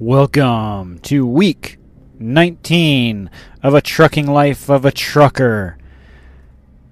[0.00, 1.76] Welcome to week
[2.20, 3.28] 19
[3.64, 5.76] of a trucking life of a trucker.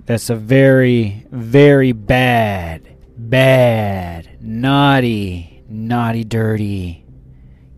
[0.07, 7.05] That's a very, very bad, bad, naughty, naughty, dirty,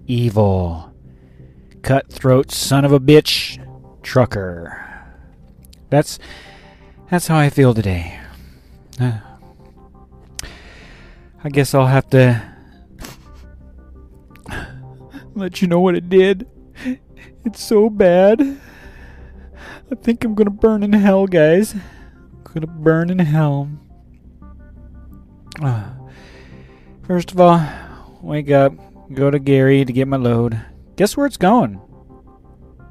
[0.07, 0.95] evil,
[1.83, 3.63] cutthroat son of a bitch
[4.03, 4.83] trucker.
[5.91, 6.19] That's
[7.11, 8.19] that's how I feel today.
[8.99, 9.19] Uh,
[11.45, 12.58] I guess I'll have to
[15.39, 16.47] let you know what it did.
[17.45, 18.41] It's so bad.
[19.91, 21.75] I think I'm gonna burn in hell, guys.
[21.75, 23.71] I'm gonna burn in hell.
[25.61, 25.85] Uh,
[27.05, 27.61] first of all,
[28.21, 28.73] wake up,
[29.15, 30.61] go to Gary to get my load.
[30.97, 31.81] Guess where it's going?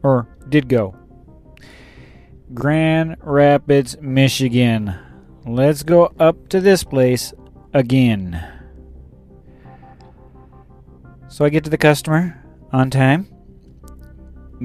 [0.02, 0.96] Or did go?
[2.54, 4.96] Grand Rapids, Michigan.
[5.46, 7.34] Let's go up to this place
[7.74, 8.44] again.
[11.28, 13.28] So I get to the customer on time.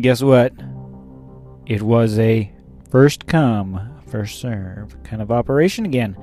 [0.01, 0.53] Guess what?
[1.67, 2.53] It was a
[2.91, 6.17] first come, first serve kind of operation again.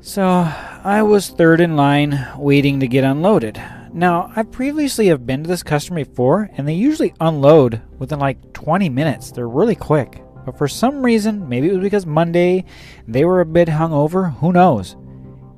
[0.00, 3.60] So I was third in line waiting to get unloaded.
[3.92, 8.52] Now, I previously have been to this customer before, and they usually unload within like
[8.52, 9.30] 20 minutes.
[9.30, 10.22] They're really quick.
[10.44, 12.66] But for some reason, maybe it was because Monday
[13.08, 14.96] they were a bit hungover, who knows?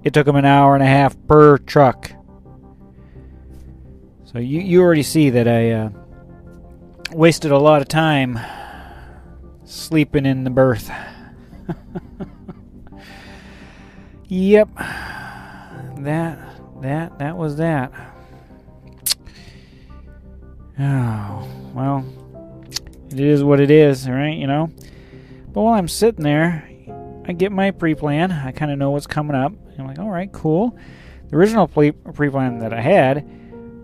[0.03, 2.11] It took them an hour and a half per truck.
[4.31, 5.91] So you, you already see that I uh,
[7.13, 8.39] wasted a lot of time
[9.65, 10.91] sleeping in the berth.
[14.29, 14.69] yep.
[14.77, 16.39] That
[16.83, 17.91] that that was that.
[20.79, 22.05] Oh, well,
[23.11, 24.37] it is what it is, right?
[24.37, 24.71] You know?
[25.55, 26.69] But while I'm sitting there,
[27.27, 28.31] I get my pre plan.
[28.31, 29.55] I kind of know what's coming up.
[29.79, 30.79] I'm like, all right, cool.
[31.31, 33.27] The original pre plan that I had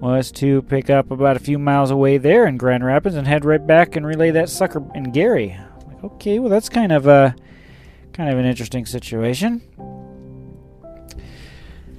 [0.00, 3.44] was to pick up about a few miles away there in Grand Rapids and head
[3.44, 5.56] right back and relay that sucker in Gary.
[5.86, 7.34] Like, okay, well, that's kind of a
[8.12, 9.62] kind of an interesting situation.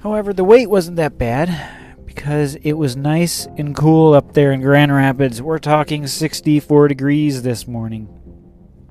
[0.02, 4.60] However, the wait wasn't that bad because it was nice and cool up there in
[4.60, 5.42] Grand Rapids.
[5.42, 8.08] We're talking 64 degrees this morning.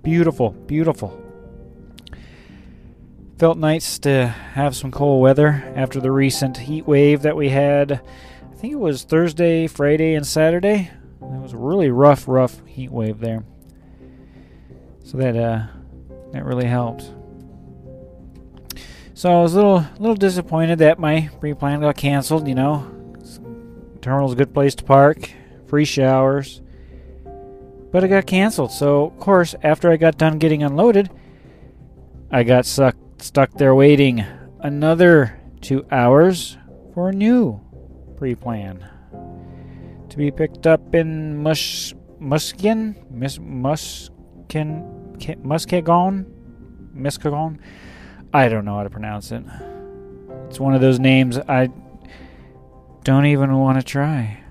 [0.04, 1.22] Beautiful, beautiful.
[3.38, 8.02] Felt nice to have some cold weather after the recent heat wave that we had.
[8.56, 10.90] I think it was Thursday, Friday, and Saturday.
[11.22, 13.44] It was a really rough, rough heat wave there.
[15.04, 15.68] So that uh,
[16.32, 17.12] that really helped.
[19.14, 22.48] So I was a little, little disappointed that my pre-plan got canceled.
[22.48, 22.88] You know,
[24.02, 25.30] terminal's a good place to park,
[25.68, 26.62] free showers,
[27.92, 28.72] but it got canceled.
[28.72, 31.12] So of course, after I got done getting unloaded,
[32.32, 34.26] I got stuck stuck there waiting
[34.62, 36.58] another two hours
[36.94, 37.65] for a new
[38.16, 38.86] pre-plan
[40.10, 43.96] to be picked up in Mush Muskin Muskin
[45.44, 46.26] Muskegon
[46.94, 47.60] Muskegon.
[48.34, 49.44] I don't know how to pronounce it.
[50.48, 51.70] It's one of those names I
[53.04, 54.42] don't even want to try.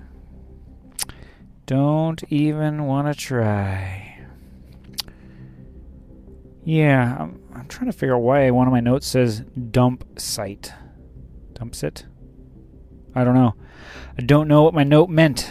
[1.65, 4.19] Don't even want to try.
[6.63, 10.73] Yeah, I'm, I'm trying to figure out why one of my notes says dump site.
[11.53, 12.05] Dump sit?
[13.15, 13.55] I don't know.
[14.17, 15.49] I don't know what my note meant.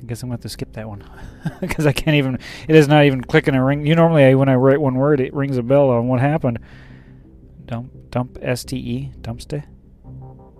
[0.00, 1.04] I guess I'm going to have to skip that one.
[1.60, 2.38] Because I can't even.
[2.68, 3.86] It is not even clicking a ring.
[3.86, 6.58] You normally, when I write one word, it rings a bell on what happened.
[7.64, 9.64] Dump, dump, S T E, dumpster,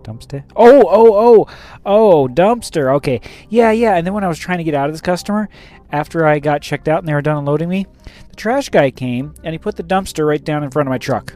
[0.02, 0.44] dumpster.
[0.56, 1.46] Oh, oh, oh,
[1.84, 2.94] oh, dumpster.
[2.96, 3.20] Okay,
[3.50, 3.96] yeah, yeah.
[3.96, 5.48] And then when I was trying to get out of this customer,
[5.90, 7.86] after I got checked out and they were done unloading me,
[8.30, 10.98] the trash guy came and he put the dumpster right down in front of my
[10.98, 11.34] truck.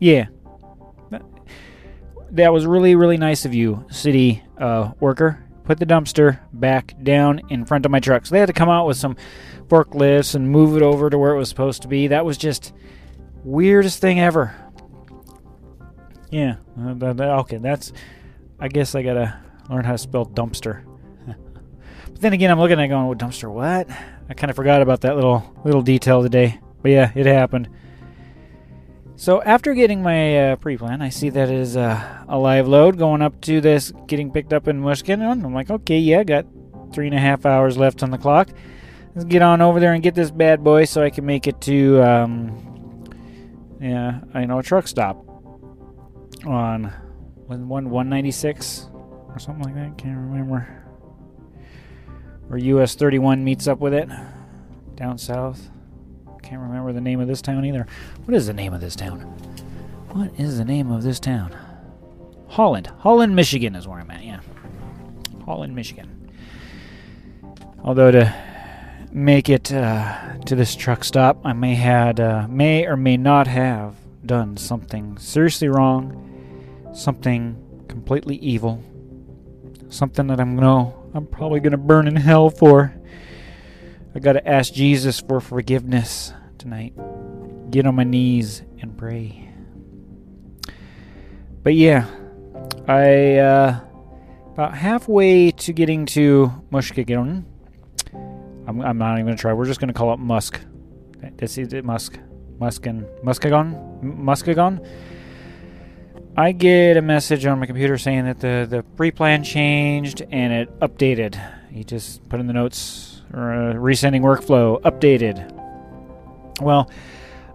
[0.00, 0.26] Yeah,
[2.34, 5.40] that was really, really nice of you, city uh, worker.
[5.64, 8.26] Put the dumpster back down in front of my truck.
[8.26, 9.16] So they had to come out with some
[9.68, 12.08] forklifts and move it over to where it was supposed to be.
[12.08, 12.74] That was just
[13.44, 14.54] weirdest thing ever.
[16.30, 16.94] Yeah, uh,
[17.40, 17.92] okay, that's.
[18.58, 19.40] I guess I gotta
[19.70, 20.84] learn how to spell dumpster.
[21.26, 23.88] but then again, I'm looking at going, well, dumpster what?
[24.28, 26.60] I kind of forgot about that little little detail today.
[26.82, 27.68] But yeah, it happened.
[29.16, 33.22] So after getting my uh, pre-plan, I see that is uh, a live load going
[33.22, 35.22] up to this, getting picked up in Mushkin.
[35.22, 36.46] I'm like, okay, yeah, got
[36.92, 38.48] three and a half hours left on the clock.
[39.14, 41.60] Let's get on over there and get this bad boy so I can make it
[41.62, 43.04] to, um,
[43.80, 45.24] yeah, I know a truck stop
[46.44, 46.92] on
[47.46, 48.88] one one ninety six
[49.28, 49.96] or something like that.
[49.96, 50.82] Can't remember.
[52.48, 54.08] Where US 31 meets up with it
[54.96, 55.70] down south.
[56.44, 57.86] Can't remember the name of this town either.
[58.26, 59.20] What is the name of this town?
[60.10, 61.56] What is the name of this town?
[62.48, 62.88] Holland.
[62.98, 64.40] Holland, Michigan is where I'm at, yeah.
[65.46, 66.30] Holland, Michigan.
[67.82, 68.34] Although to
[69.10, 73.46] make it uh, to this truck stop, I may had uh, may or may not
[73.46, 73.96] have
[74.26, 77.56] done something seriously wrong, something
[77.88, 78.82] completely evil,
[79.88, 82.94] something that I'm gonna I'm probably gonna burn in hell for.
[84.16, 86.94] I gotta ask Jesus for forgiveness tonight.
[87.72, 89.50] Get on my knees and pray.
[91.64, 92.06] But yeah,
[92.86, 93.80] I uh,
[94.52, 97.44] about halfway to getting to Muskegon.
[98.68, 99.52] I'm, I'm not even gonna try.
[99.52, 100.60] We're just gonna call it Musk.
[101.36, 102.16] That's it, Musk,
[102.60, 104.80] Muskin, Muskegon, Muskegon.
[106.36, 110.78] I get a message on my computer saying that the the pre-plan changed and it
[110.78, 111.36] updated.
[111.72, 115.50] You just put in the notes resending workflow updated.
[116.60, 116.90] Well,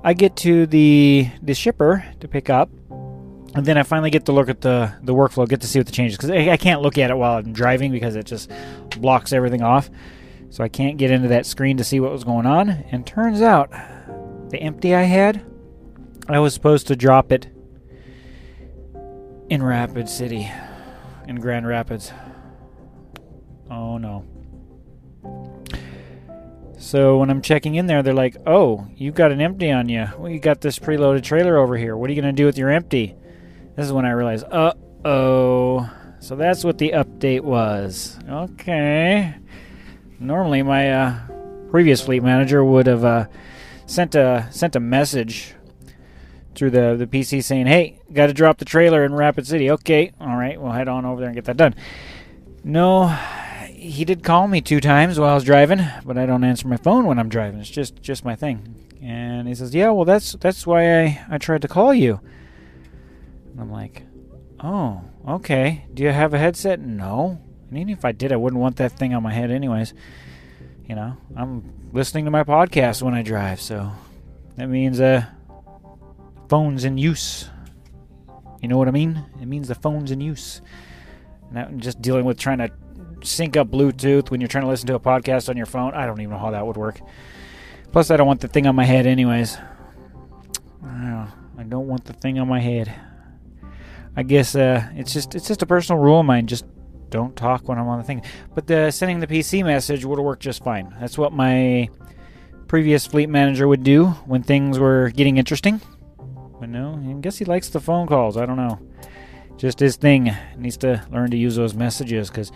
[0.04, 4.32] I get to the the shipper to pick up, and then I finally get to
[4.32, 6.82] look at the the workflow, get to see what the changes because I, I can't
[6.82, 8.52] look at it while I'm driving because it just
[8.98, 9.90] blocks everything off.
[10.52, 12.70] So I can't get into that screen to see what was going on.
[12.70, 13.72] And turns out,
[14.50, 15.46] the empty I had,
[16.28, 17.48] I was supposed to drop it
[19.50, 20.50] in Rapid City,
[21.28, 22.12] in Grand Rapids.
[23.70, 24.26] Oh no.
[26.80, 30.08] So when I'm checking in there, they're like, "Oh, you've got an empty on you.
[30.18, 31.98] Well, you got this preloaded trailer over here.
[31.98, 33.16] What are you gonna do with your empty?"
[33.76, 34.74] This is when I realized, "Uh
[35.04, 35.90] oh."
[36.20, 38.18] So that's what the update was.
[38.30, 39.36] Okay.
[40.20, 41.20] Normally, my uh,
[41.70, 43.26] previous fleet manager would have uh,
[43.86, 45.56] sent a sent a message
[46.56, 50.14] through the the PC saying, "Hey, got to drop the trailer in Rapid City." Okay,
[50.20, 51.76] all right, we'll head on over there and get that done.
[52.64, 53.18] No,
[53.80, 56.76] he did call me two times while I was driving, but I don't answer my
[56.78, 57.62] phone when I'm driving.
[57.62, 58.76] It's just just my thing.
[59.02, 62.20] And he says, "Yeah, well, that's that's why I I tried to call you."
[63.52, 64.04] And I'm like,
[64.60, 65.86] "Oh, okay.
[65.94, 67.40] Do you have a headset?" No.
[67.70, 69.94] And even if I did, I wouldn't want that thing on my head, anyways.
[70.88, 73.92] You know, I'm listening to my podcast when I drive, so
[74.58, 75.24] that means uh,
[76.50, 77.48] phone's in use.
[78.62, 79.24] You know what I mean?
[79.42, 80.62] It means the phone's in use.
[81.50, 82.70] And I'm just dealing with trying to
[83.24, 85.94] sync up Bluetooth when you're trying to listen to a podcast on your phone.
[85.94, 87.00] I don't even know how that would work.
[87.92, 89.58] Plus, I don't want the thing on my head, anyways.
[91.60, 92.94] I don't want the thing on my head.
[94.16, 96.48] I guess uh, it's just it's just a personal rule of mine.
[96.48, 96.66] Just
[97.10, 98.22] don't talk when I'm on the thing.
[98.56, 100.96] But the sending the PC message would have worked just fine.
[101.02, 101.90] That's what my
[102.68, 105.82] previous fleet manager would do when things were getting interesting.
[106.62, 108.38] But no, I guess he likes the phone calls.
[108.38, 108.80] I don't know.
[109.58, 110.34] Just his thing.
[110.58, 112.54] Needs to learn to use those messages because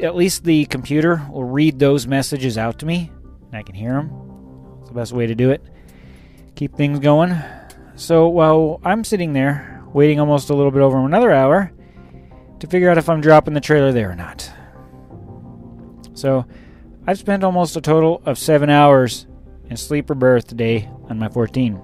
[0.00, 3.10] at least the computer will read those messages out to me
[3.46, 4.10] and I can hear them.
[4.80, 5.62] It's the best way to do it.
[6.54, 7.36] Keep things going.
[7.96, 11.72] So while I'm sitting there waiting almost a little bit over another hour,
[12.60, 14.50] to figure out if I'm dropping the trailer there or not.
[16.14, 16.44] So,
[17.06, 19.26] I've spent almost a total of seven hours
[19.70, 21.80] in sleeper berth today on my 14.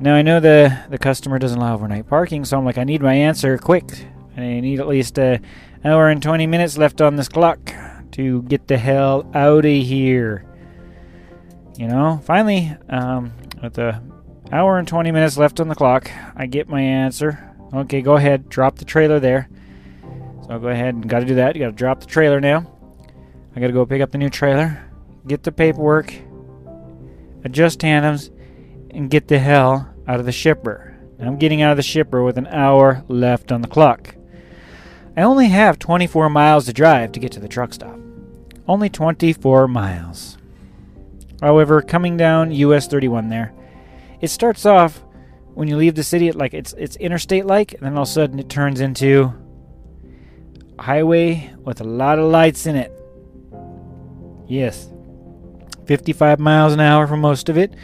[0.00, 3.02] Now I know the the customer doesn't allow overnight parking, so I'm like, I need
[3.02, 4.06] my answer quick.
[4.36, 5.44] I need at least an
[5.84, 7.72] hour and 20 minutes left on this clock
[8.12, 10.44] to get the hell out of here.
[11.76, 13.32] You know, finally, um,
[13.62, 14.02] with the
[14.52, 17.54] hour and 20 minutes left on the clock, I get my answer.
[17.72, 18.48] Okay, go ahead.
[18.48, 19.48] Drop the trailer there.
[20.42, 21.54] So I'll go ahead and got to do that.
[21.54, 22.70] You got to drop the trailer now.
[23.54, 24.84] I got to go pick up the new trailer,
[25.26, 26.14] get the paperwork,
[27.44, 28.30] adjust tandems,
[28.90, 30.96] and get the hell out of the shipper.
[31.18, 34.14] And I'm getting out of the shipper with an hour left on the clock.
[35.20, 38.00] I only have 24 miles to drive to get to the truck stop.
[38.66, 40.38] Only 24 miles.
[41.42, 43.52] However, coming down US 31 there,
[44.22, 45.02] it starts off
[45.52, 48.10] when you leave the city, like it's it's interstate like, and then all of a
[48.10, 49.30] sudden it turns into
[50.78, 52.90] a highway with a lot of lights in it.
[54.48, 54.90] Yes,
[55.84, 57.74] 55 miles an hour for most of it,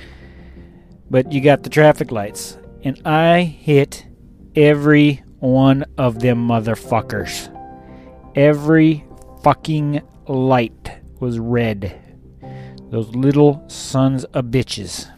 [1.11, 4.07] but you got the traffic lights, and I hit
[4.55, 7.53] every one of them motherfuckers.
[8.35, 9.05] Every
[9.43, 12.01] fucking light was red.
[12.91, 15.11] Those little sons of bitches.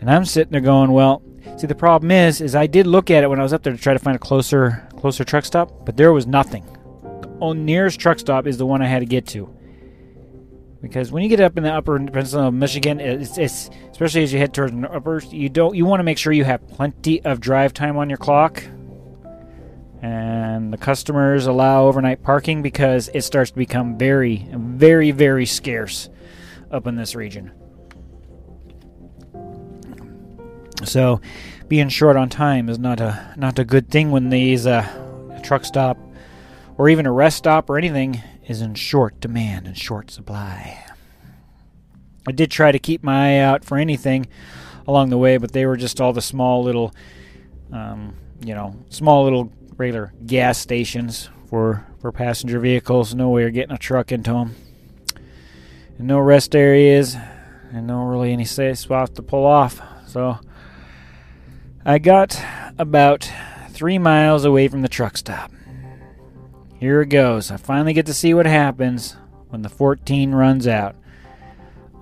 [0.00, 1.22] And I'm sitting there going, well,
[1.58, 3.72] see the problem is is I did look at it when I was up there
[3.72, 6.64] to try to find a closer closer truck stop, but there was nothing.
[7.40, 9.54] The nearest truck stop is the one I had to get to.
[10.82, 14.32] Because when you get up in the upper peninsula of Michigan, it's, it's especially as
[14.32, 17.22] you head towards the upper, you don't you want to make sure you have plenty
[17.24, 18.62] of drive time on your clock.
[20.02, 26.08] And the customers allow overnight parking because it starts to become very, very, very scarce
[26.70, 27.52] up in this region.
[30.84, 31.20] So,
[31.68, 35.66] being short on time is not a not a good thing when these uh, truck
[35.66, 35.98] stop
[36.78, 40.84] or even a rest stop or anything is in short demand and short supply.
[42.26, 44.26] I did try to keep my eye out for anything
[44.88, 46.92] along the way, but they were just all the small little,
[47.72, 53.14] um, you know, small little regular gas stations for for passenger vehicles.
[53.14, 54.56] No way of getting a truck into them.
[55.96, 57.16] And no rest areas,
[57.72, 59.80] and no really any safe spots to pull off.
[60.08, 60.40] So
[61.84, 62.36] I got
[62.78, 63.30] about
[63.68, 65.52] three miles away from the truck stop.
[66.80, 67.50] Here it goes.
[67.50, 69.14] I finally get to see what happens
[69.50, 70.96] when the 14 runs out.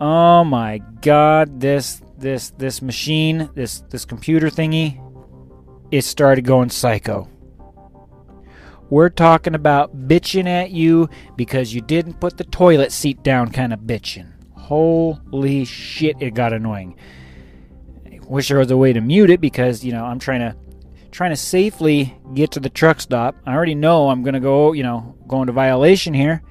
[0.00, 5.02] Oh my god, this this this machine, this this computer thingy,
[5.90, 7.28] it started going psycho.
[8.88, 13.72] We're talking about bitching at you because you didn't put the toilet seat down kind
[13.72, 14.32] of bitching.
[14.54, 16.96] Holy shit, it got annoying.
[18.06, 20.56] I wish there was a way to mute it because, you know, I'm trying to
[21.10, 23.36] trying to safely get to the truck stop.
[23.46, 26.42] I already know I'm going to go, you know, go into violation here.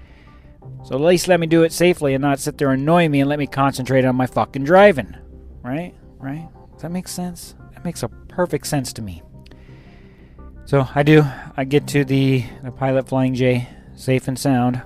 [0.84, 3.30] So at least let me do it safely and not sit there annoying me and
[3.30, 5.16] let me concentrate on my fucking driving.
[5.62, 5.94] Right?
[6.18, 6.48] Right?
[6.74, 7.56] Does that make sense?
[7.74, 9.22] That makes a perfect sense to me.
[10.66, 11.24] So I do.
[11.56, 14.82] I get to the, the Pilot Flying J safe and sound.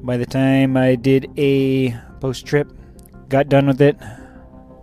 [0.00, 2.72] By the time I did a post trip,
[3.28, 3.98] got done with it,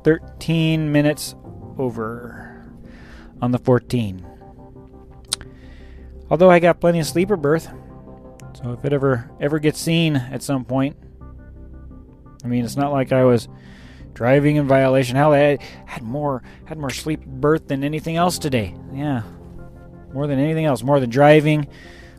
[0.03, 1.35] 13 minutes
[1.77, 2.46] over
[3.41, 4.25] on the 14.
[6.29, 7.69] Although I got plenty of sleeper berth,
[8.53, 10.97] so if it ever ever gets seen at some point,
[12.43, 13.47] I mean, it's not like I was
[14.13, 15.15] driving in violation.
[15.15, 18.75] Hell, I had more had more sleep berth than anything else today.
[18.91, 19.21] Yeah,
[20.13, 21.67] more than anything else, more than driving,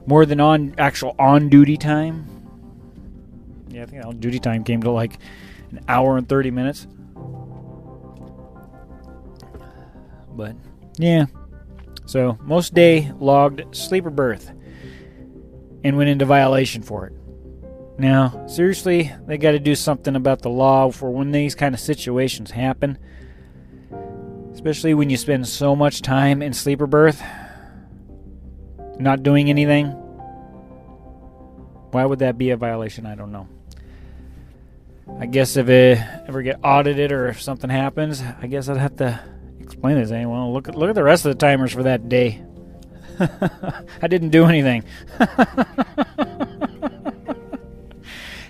[0.06, 2.26] more than on actual on duty time.
[3.68, 5.18] Yeah, I think on duty time came to like
[5.70, 6.86] an hour and thirty minutes.
[10.34, 10.54] But
[10.98, 11.26] yeah,
[12.06, 14.50] so most day logged sleeper berth
[15.84, 17.12] and went into violation for it.
[17.98, 21.80] Now, seriously, they got to do something about the law for when these kind of
[21.80, 22.96] situations happen.
[24.52, 27.22] Especially when you spend so much time in sleeper berth,
[28.98, 29.88] not doing anything.
[31.90, 33.06] Why would that be a violation?
[33.06, 33.48] I don't know.
[35.18, 38.96] I guess if it ever get audited or if something happens, I guess I'd have
[38.96, 39.20] to
[39.68, 40.08] explain this.
[40.10, 42.42] Hey, well, look at look at the rest of the timers for that day.
[43.20, 44.82] I didn't do anything.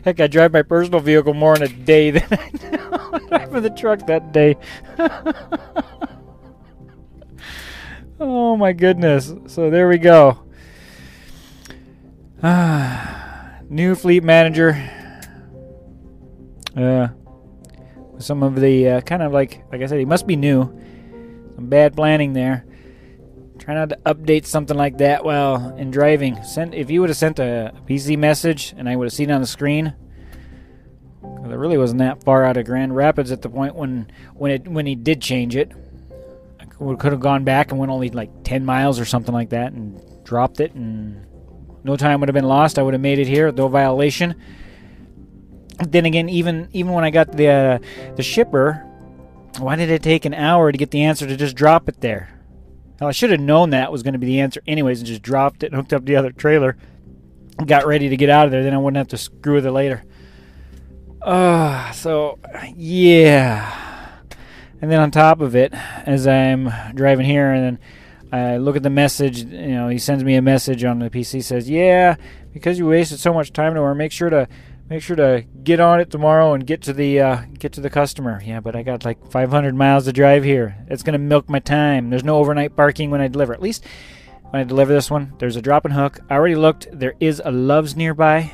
[0.05, 4.07] Heck, I drive my personal vehicle more in a day than I drive the truck
[4.07, 4.57] that day.
[8.21, 9.35] oh my goodness.
[9.47, 10.39] So there we go.
[12.43, 14.81] Ah, new fleet manager.
[16.77, 17.09] Uh,
[18.19, 20.79] some of the uh, kind of like, like I said, he must be new.
[21.59, 22.65] Some bad planning there.
[23.59, 26.41] Try not to update something like that while in driving.
[26.45, 29.33] Send if you would have sent a PC message and I would have seen it
[29.33, 29.93] on the screen.
[31.21, 34.53] Cause it really wasn't that far out of Grand Rapids at the point when when
[34.53, 35.73] it when he did change it.
[36.61, 39.73] I could have gone back and went only like ten miles or something like that
[39.73, 41.27] and dropped it, and
[41.83, 42.79] no time would have been lost.
[42.79, 44.37] I would have made it here, no violation.
[45.81, 47.79] Then again, even even when I got the uh,
[48.15, 48.88] the shipper,
[49.59, 52.31] why did it take an hour to get the answer to just drop it there?
[53.01, 55.23] Well, I should have known that was going to be the answer anyways and just
[55.23, 56.77] dropped it and hooked up the other trailer.
[57.65, 58.63] Got ready to get out of there.
[58.63, 60.05] Then I wouldn't have to screw with it later.
[61.23, 62.39] Uh, so,
[62.75, 64.09] yeah.
[64.81, 67.79] And then on top of it, as I'm driving here and then
[68.31, 71.43] I look at the message, you know, he sends me a message on the PC
[71.43, 72.17] says, "Yeah,
[72.53, 74.49] because you wasted so much time tomorrow, make sure to
[74.89, 77.91] make sure to get on it tomorrow and get to the uh, get to the
[77.91, 80.77] customer." Yeah, but I got like 500 miles to drive here.
[80.89, 82.11] It's to milk my time.
[82.11, 83.53] There's no overnight parking when I deliver.
[83.53, 83.85] At least
[84.51, 86.21] when I deliver this one, there's a drop and hook.
[86.31, 86.89] I already looked.
[86.93, 88.51] There is a Love's nearby.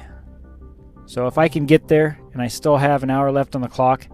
[1.07, 3.69] So if I can get there and I still have an hour left on the
[3.69, 4.07] clock,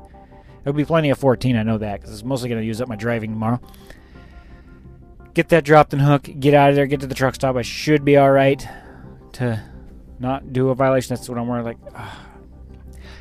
[0.63, 1.57] it'll be plenty of 14.
[1.57, 3.61] I know that because it's mostly to use up my driving tomorrow.
[5.33, 7.57] Get that dropped and hook, get out of there, get to the truck stop.
[7.57, 8.67] I should be all right
[9.35, 9.63] to
[10.21, 11.15] not do a violation.
[11.17, 11.79] That's what I'm more like.
[11.95, 12.19] Ugh.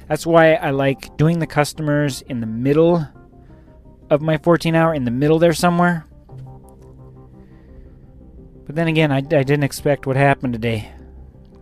[0.07, 3.07] That's why I like doing the customers in the middle
[4.09, 6.05] of my 14 hour, in the middle there somewhere.
[8.65, 10.91] But then again, I, I didn't expect what happened today.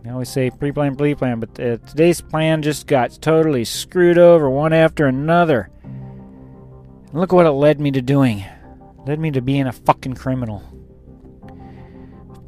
[0.06, 4.72] I always say pre-plan, pre-plan, but uh, today's plan just got totally screwed over one
[4.72, 5.70] after another.
[5.84, 8.38] And look what it led me to doing.
[8.38, 10.62] It led me to being a fucking criminal.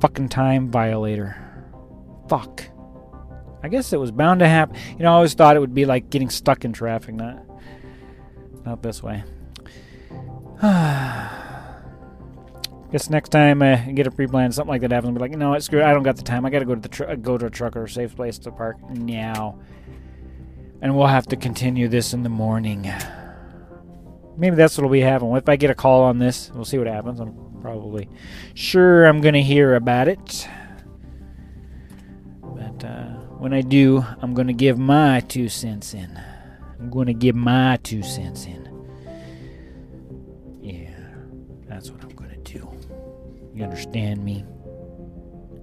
[0.00, 1.36] Fucking time violator.
[2.28, 2.64] Fuck.
[3.62, 4.76] I guess it was bound to happen.
[4.92, 7.44] You know, I always thought it would be like getting stuck in traffic, not
[8.64, 9.24] not this way.
[12.92, 15.52] Guess next time I get a pre-plan, something like that happens, I'll be like, no,
[15.54, 15.82] it's good.
[15.82, 16.44] I don't got the time.
[16.44, 18.50] I got to go to the tr- go to a truck or safe place to
[18.50, 19.60] park now,
[20.82, 22.90] and we'll have to continue this in the morning.
[24.36, 25.36] Maybe that's what'll be happening.
[25.36, 27.20] If I get a call on this, we'll see what happens.
[27.20, 28.08] I'm probably
[28.54, 30.48] sure I'm gonna hear about it,
[32.42, 33.09] but uh,
[33.40, 36.20] when I do, I'm gonna give my two cents in.
[36.78, 38.68] I'm gonna give my two cents in.
[40.60, 40.94] Yeah,
[41.66, 42.70] that's what I'm gonna do.
[43.54, 44.44] You understand me?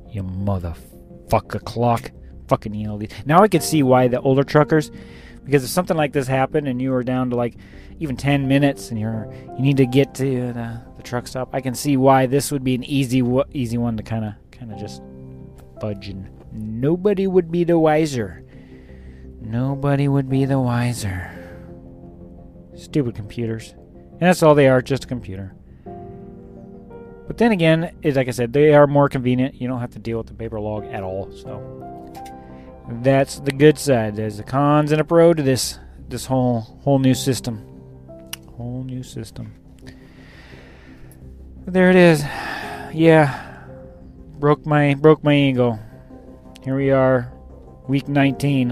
[0.09, 2.11] You motherfucker clock.
[2.47, 3.11] Fucking ELD.
[3.27, 4.89] Now I can see why the older truckers,
[5.43, 7.57] because if something like this happened and you were down to like
[7.99, 11.61] even 10 minutes and you're you need to get to the, the truck stop, I
[11.61, 13.21] can see why this would be an easy
[13.53, 15.03] easy one to kind of kind of just
[15.79, 18.43] fudge and nobody would be the wiser.
[19.41, 21.31] Nobody would be the wiser.
[22.75, 23.73] Stupid computers.
[23.73, 25.55] And that's all they are, just a computer.
[27.27, 29.61] But then again, like I said, they are more convenient.
[29.61, 31.29] You don't have to deal with the paper log at all.
[31.31, 32.03] So
[33.01, 34.15] that's the good side.
[34.15, 37.65] There's the cons and a pro to this this whole whole new system.
[38.55, 39.53] Whole new system.
[41.65, 42.23] There it is.
[42.93, 43.57] Yeah.
[44.39, 45.79] Broke my broke my ego.
[46.63, 47.31] Here we are,
[47.87, 48.71] week 19.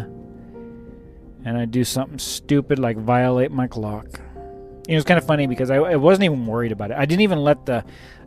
[1.45, 4.19] And I do something stupid like violate my clock.
[4.87, 6.97] It was kind of funny because I, I wasn't even worried about it.
[6.97, 7.85] I didn't even let the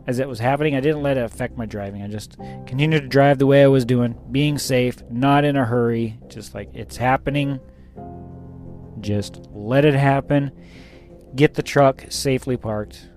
[0.09, 2.01] as it was happening, I didn't let it affect my driving.
[2.01, 2.35] I just
[2.65, 6.55] continued to drive the way I was doing, being safe, not in a hurry, just
[6.55, 7.59] like it's happening.
[9.01, 10.51] Just let it happen.
[11.35, 13.07] Get the truck safely parked.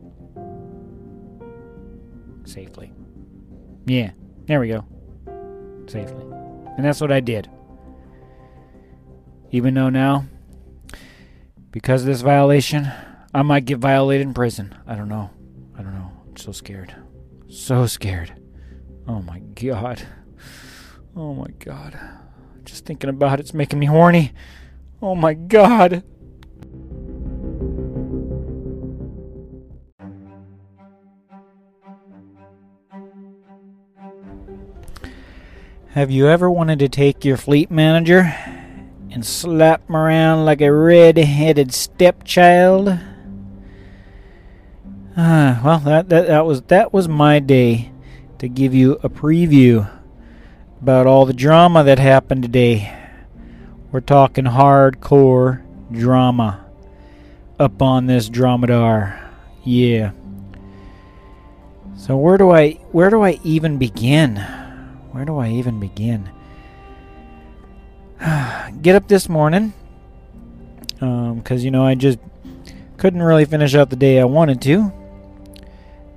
[2.44, 2.92] Safely.
[3.86, 4.10] Yeah,
[4.44, 4.84] there we go.
[5.92, 6.24] Safely.
[6.78, 7.50] And that's what I did.
[9.50, 10.24] Even though now,
[11.70, 12.90] because of this violation,
[13.34, 14.74] I might get violated in prison.
[14.86, 15.28] I don't know.
[15.78, 16.94] I don't know I'm so scared.
[17.50, 18.32] So scared.
[19.06, 20.02] Oh my god.
[21.14, 22.00] Oh my god.
[22.64, 24.32] Just thinking about it's making me horny.
[25.02, 26.04] Oh my god.
[35.94, 38.34] Have you ever wanted to take your fleet manager
[39.10, 42.88] and slap him around like a red headed stepchild?
[45.14, 47.92] Uh, well, that, that that was that was my day
[48.38, 49.86] to give you a preview
[50.80, 52.90] about all the drama that happened today.
[53.90, 56.64] We're talking hardcore drama
[57.58, 59.28] up on this dromedar.
[59.62, 60.12] Yeah.
[61.98, 64.42] So where do I where do I even begin?
[65.12, 66.30] Where do I even begin?
[68.82, 69.72] Get up this morning
[70.94, 72.18] because um, you know I just
[72.96, 74.92] couldn't really finish out the day I wanted to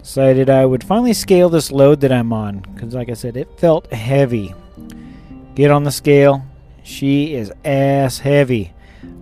[0.05, 3.59] decided I would finally scale this load that I'm on because, like I said, it
[3.59, 4.53] felt heavy.
[5.55, 6.45] Get on the scale.
[6.83, 8.71] She is ass heavy.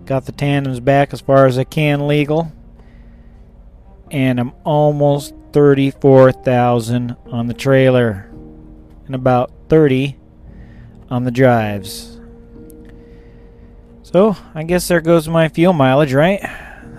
[0.04, 2.52] Got the tandems back as far as I can legal.
[4.10, 8.30] And I'm almost 34,000 on the trailer
[9.06, 10.16] and about 30
[11.10, 12.18] on the drives.
[14.02, 16.40] So, I guess there goes my fuel mileage, right?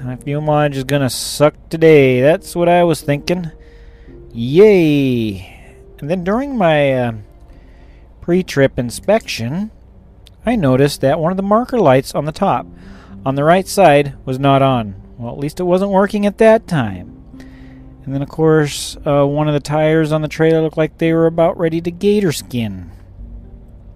[0.03, 2.21] My fuel mileage is gonna suck today.
[2.21, 3.51] That's what I was thinking.
[4.33, 5.81] Yay!
[5.99, 7.13] And then during my uh,
[8.21, 9.71] pre trip inspection,
[10.45, 12.67] I noticed that one of the marker lights on the top,
[13.25, 14.95] on the right side, was not on.
[15.17, 17.14] Well, at least it wasn't working at that time.
[18.05, 21.11] And then, of course, uh, one of the tires on the trailer looked like they
[21.11, 22.91] were about ready to gator skin.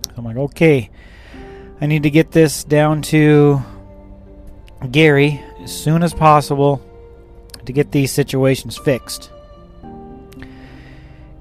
[0.06, 0.89] So I'm like, okay,
[1.80, 3.62] I need to get this down to
[4.89, 6.82] Gary as soon as possible
[7.65, 9.30] to get these situations fixed.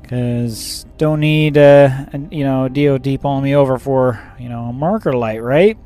[0.02, 5.14] Because don't need, uh, you know, DOT pulling me over for, you know, a marker
[5.14, 5.78] light, right?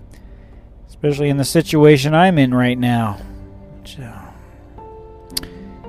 [0.88, 3.20] Especially in the situation I'm in right now.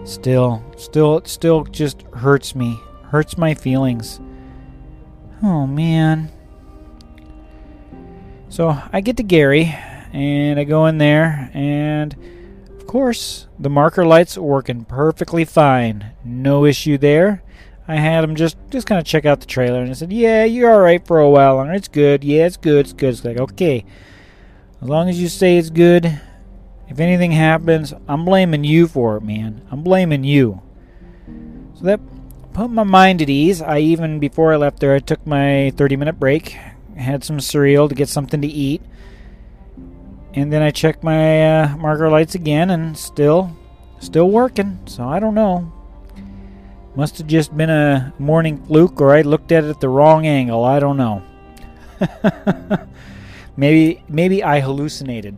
[0.06, 2.80] Still, still, it still just hurts me.
[3.06, 4.20] Hurts my feelings.
[5.42, 6.32] Oh, man.
[8.50, 9.76] So I get to Gary,
[10.14, 12.16] and I go in there, and
[12.78, 16.12] of course, the marker light's are working perfectly fine.
[16.24, 17.42] No issue there.
[17.88, 20.46] I had him just just kind of check out the trailer, and I said, "Yeah,
[20.46, 21.74] you're all right for a while longer.
[21.74, 22.24] It's good.
[22.24, 22.86] Yeah, it's good.
[22.86, 23.84] It's good." It's like, okay,
[24.82, 26.22] as long as you say it's good.
[26.94, 29.66] If anything happens, I'm blaming you for it, man.
[29.72, 30.62] I'm blaming you.
[31.74, 32.00] So that
[32.54, 33.64] put my mind at ease.
[33.64, 36.56] I even before I left there, I took my 30 minute break,
[36.96, 38.84] had some cereal to get something to eat,
[40.36, 43.58] and then I checked my uh, marker lights again, and still,
[44.04, 45.72] Still working, so I don't know.
[46.94, 50.28] Must have just been a morning fluke, or I looked at it at the wrong
[50.28, 50.66] angle.
[50.66, 51.24] I don't know.
[53.58, 55.38] maybe maybe I hallucinated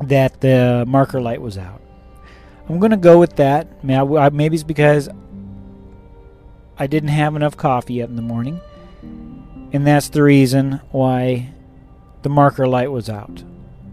[0.00, 1.80] that the marker light was out.
[2.68, 3.84] I'm gonna go with that.
[3.84, 5.08] Maybe it's because
[6.78, 8.60] I didn't have enough coffee yet in the morning,
[9.72, 11.52] and that's the reason why
[12.22, 13.42] the marker light was out.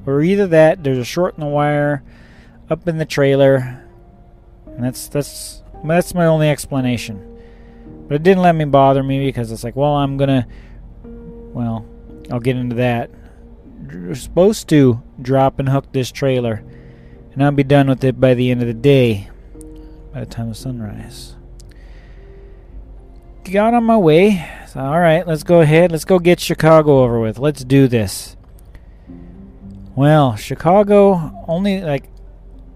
[0.06, 2.04] Or either that, there's a short in the wire
[2.70, 3.84] up in the trailer,
[4.66, 7.24] and that's that's that's my only explanation.
[8.08, 10.48] But it didn't let me bother me because it's like, well, I'm gonna,
[11.04, 11.86] well,
[12.32, 13.10] I'll get into that.
[13.80, 16.64] We're supposed to drop and hook this trailer,
[17.34, 19.30] and I'll be done with it by the end of the day,
[20.14, 21.36] by the time of sunrise.
[23.44, 24.46] Got on my way.
[24.68, 25.92] So, all right, let's go ahead.
[25.92, 27.40] Let's go get Chicago over with.
[27.40, 28.36] Let's do this.
[29.96, 32.10] Well, Chicago only like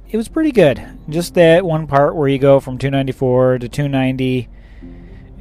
[0.10, 0.82] it was pretty good.
[1.10, 4.50] Just that one part where you go from 294 to 290,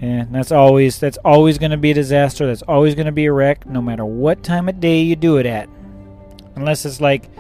[0.01, 2.47] and that's always that's always going to be a disaster.
[2.47, 5.37] That's always going to be a wreck, no matter what time of day you do
[5.37, 5.69] it at,
[6.57, 7.31] unless it's like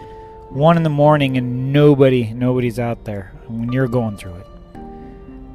[0.50, 4.46] one in the morning and nobody nobody's out there when you're going through it.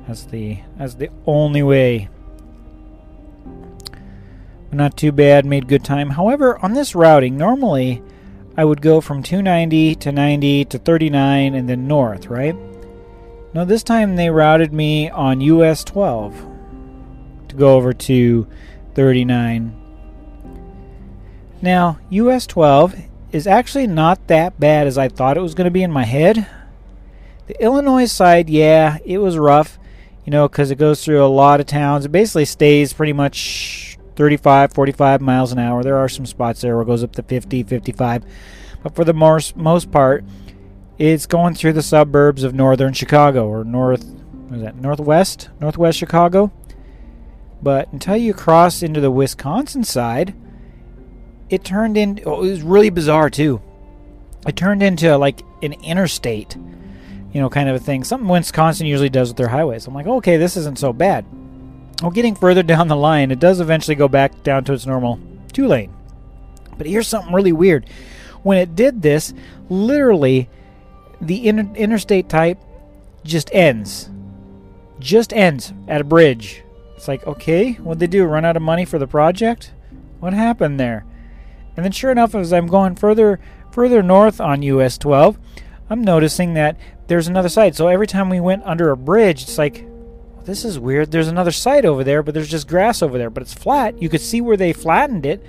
[0.08, 2.10] That's the that's the only way.
[4.72, 5.46] Not too bad.
[5.46, 6.10] Made good time.
[6.10, 8.02] However, on this routing, normally
[8.58, 12.56] I would go from 290 to 90 to 39 and then north, right?
[13.54, 16.55] No, this time they routed me on US 12
[17.56, 18.48] to go over to
[18.94, 19.82] 39.
[21.62, 22.96] Now, US 12
[23.32, 26.06] is actually not that bad as I thought it was going to be in my
[26.06, 26.48] head.
[27.48, 29.78] The Illinois side, yeah, it was rough,
[30.26, 32.06] you know, because it goes through a lot of towns.
[32.06, 35.84] It basically stays pretty much 35, 45 miles an hour.
[35.84, 38.24] There are some spots there where it goes up to 50, 55.
[38.82, 40.24] But for the most, most part,
[40.98, 45.50] it's going through the suburbs of northern Chicago or north, what is that, northwest?
[45.60, 46.52] Northwest Chicago.
[47.66, 50.36] But until you cross into the Wisconsin side,
[51.50, 52.22] it turned in.
[52.24, 53.60] Oh, it was really bizarre too.
[54.46, 56.56] It turned into like an interstate,
[57.34, 58.04] you know, kind of a thing.
[58.04, 59.88] Something Wisconsin usually does with their highways.
[59.88, 61.26] I'm like, okay, this isn't so bad.
[62.04, 65.20] Well, getting further down the line, it does eventually go back down to its normal
[65.52, 65.92] two lane.
[66.78, 67.90] But here's something really weird.
[68.44, 69.34] When it did this,
[69.70, 70.50] literally,
[71.20, 72.60] the inter- interstate type
[73.24, 74.12] just ends.
[75.00, 76.62] Just ends at a bridge.
[76.96, 78.26] It's like, okay, what'd they do?
[78.26, 79.72] Run out of money for the project?
[80.20, 81.06] What happened there?
[81.76, 83.40] And then, sure enough, as I'm going further
[83.72, 85.38] further north on US 12,
[85.90, 86.78] I'm noticing that
[87.08, 87.76] there's another site.
[87.76, 89.86] So every time we went under a bridge, it's like,
[90.46, 91.12] this is weird.
[91.12, 94.02] There's another site over there, but there's just grass over there, but it's flat.
[94.02, 95.44] You could see where they flattened it,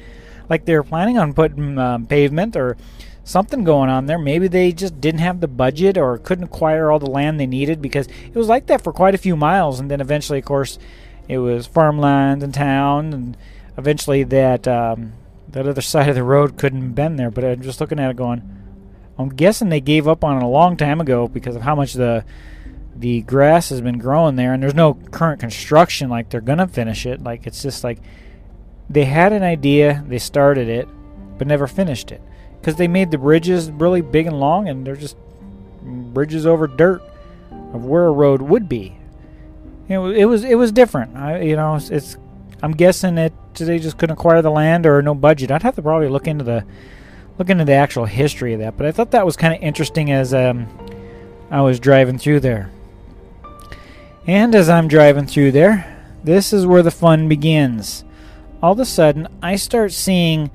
[0.48, 2.76] like they were planning on putting um, pavement or
[3.22, 4.18] something going on there.
[4.18, 7.82] Maybe they just didn't have the budget or couldn't acquire all the land they needed
[7.82, 10.78] because it was like that for quite a few miles, and then eventually, of course,
[11.28, 13.36] it was farmland and town, and
[13.76, 15.12] eventually that um,
[15.48, 17.30] that other side of the road couldn't been there.
[17.30, 18.42] But I'm just looking at it, going,
[19.18, 21.94] I'm guessing they gave up on it a long time ago because of how much
[21.94, 22.24] the
[22.98, 27.04] the grass has been growing there and there's no current construction like they're gonna finish
[27.04, 27.98] it like it's just like
[28.88, 30.88] they had an idea they started it
[31.36, 32.22] but never finished it
[32.58, 35.16] because they made the bridges really big and long and they're just
[35.82, 37.02] bridges over dirt
[37.74, 38.96] of where a road would be
[39.88, 42.16] it was it was different I, you know it's, it's
[42.62, 45.83] i'm guessing that they just couldn't acquire the land or no budget i'd have to
[45.83, 46.64] probably look into the
[47.38, 50.11] look into the actual history of that but i thought that was kind of interesting
[50.11, 50.66] as um,
[51.51, 52.70] i was driving through there
[54.27, 58.05] and as I'm driving through there, this is where the fun begins.
[58.61, 60.51] All of a sudden, I start seeing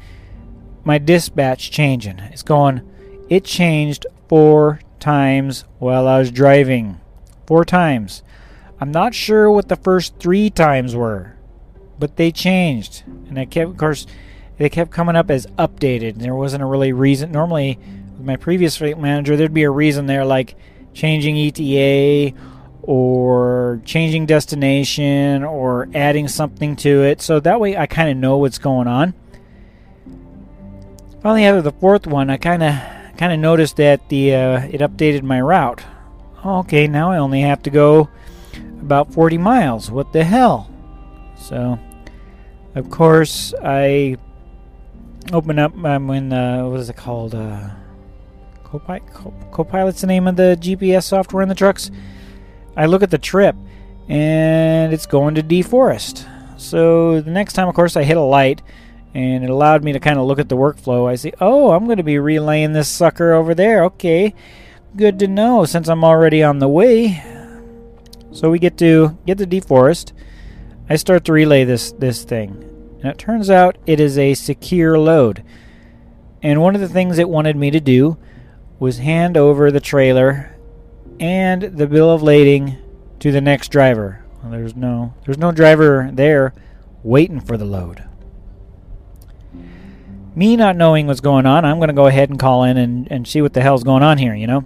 [0.83, 2.19] my dispatch changing.
[2.19, 2.81] It's going,
[3.29, 6.99] it changed four times while I was driving.
[7.47, 8.23] Four times.
[8.81, 11.37] I'm not sure what the first three times were,
[11.99, 13.03] but they changed.
[13.29, 14.07] And I kept, of course,
[14.57, 16.15] they kept coming up as updated.
[16.15, 17.31] There wasn't a really reason.
[17.31, 17.77] Normally,
[18.17, 20.55] with my previous fleet manager, there'd be a reason there like
[20.93, 22.35] changing ETA
[22.81, 27.21] or changing destination or adding something to it.
[27.21, 29.13] So that way I kind of know what's going on.
[31.21, 32.73] Finally, after the fourth one, I kind of
[33.17, 35.83] kind of noticed that the uh, it updated my route.
[36.43, 38.09] Okay, now I only have to go
[38.81, 39.91] about 40 miles.
[39.91, 40.69] What the hell?
[41.35, 41.79] So,
[42.75, 44.17] of course, I
[45.31, 47.35] open up um, when uh, what is it called?
[47.35, 47.69] Uh,
[48.63, 49.03] Copilot.
[49.51, 51.91] Copilot's the name of the GPS software in the trucks.
[52.77, 53.55] I look at the trip
[54.07, 56.27] and it's going to DeForest.
[56.59, 58.61] So the next time, of course, I hit a light
[59.13, 61.09] and it allowed me to kind of look at the workflow.
[61.09, 63.83] I see, oh, I'm going to be relaying this sucker over there.
[63.85, 64.33] Okay.
[64.95, 67.21] good to know since I'm already on the way.
[68.31, 70.13] So we get to get to DeForest.
[70.89, 72.51] I start to relay this this thing,
[73.01, 75.43] and it turns out it is a secure load.
[76.41, 78.17] And one of the things it wanted me to do
[78.79, 80.55] was hand over the trailer
[81.19, 82.77] and the bill of lading
[83.19, 84.25] to the next driver.
[84.41, 86.53] Well, there's no there's no driver there
[87.03, 88.03] waiting for the load.
[90.33, 93.11] Me not knowing what's going on, I'm going to go ahead and call in and,
[93.11, 94.63] and see what the hell's going on here, you know?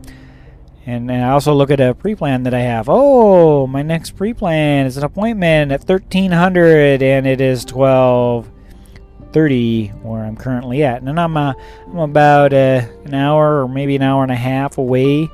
[0.86, 2.90] And, and I also look at a pre-plan that I have.
[2.90, 10.36] Oh, my next pre-plan is an appointment at 1300 and it is 1230 where I'm
[10.36, 11.02] currently at.
[11.02, 11.54] And I'm, uh,
[11.88, 15.28] I'm about uh, an hour or maybe an hour and a half away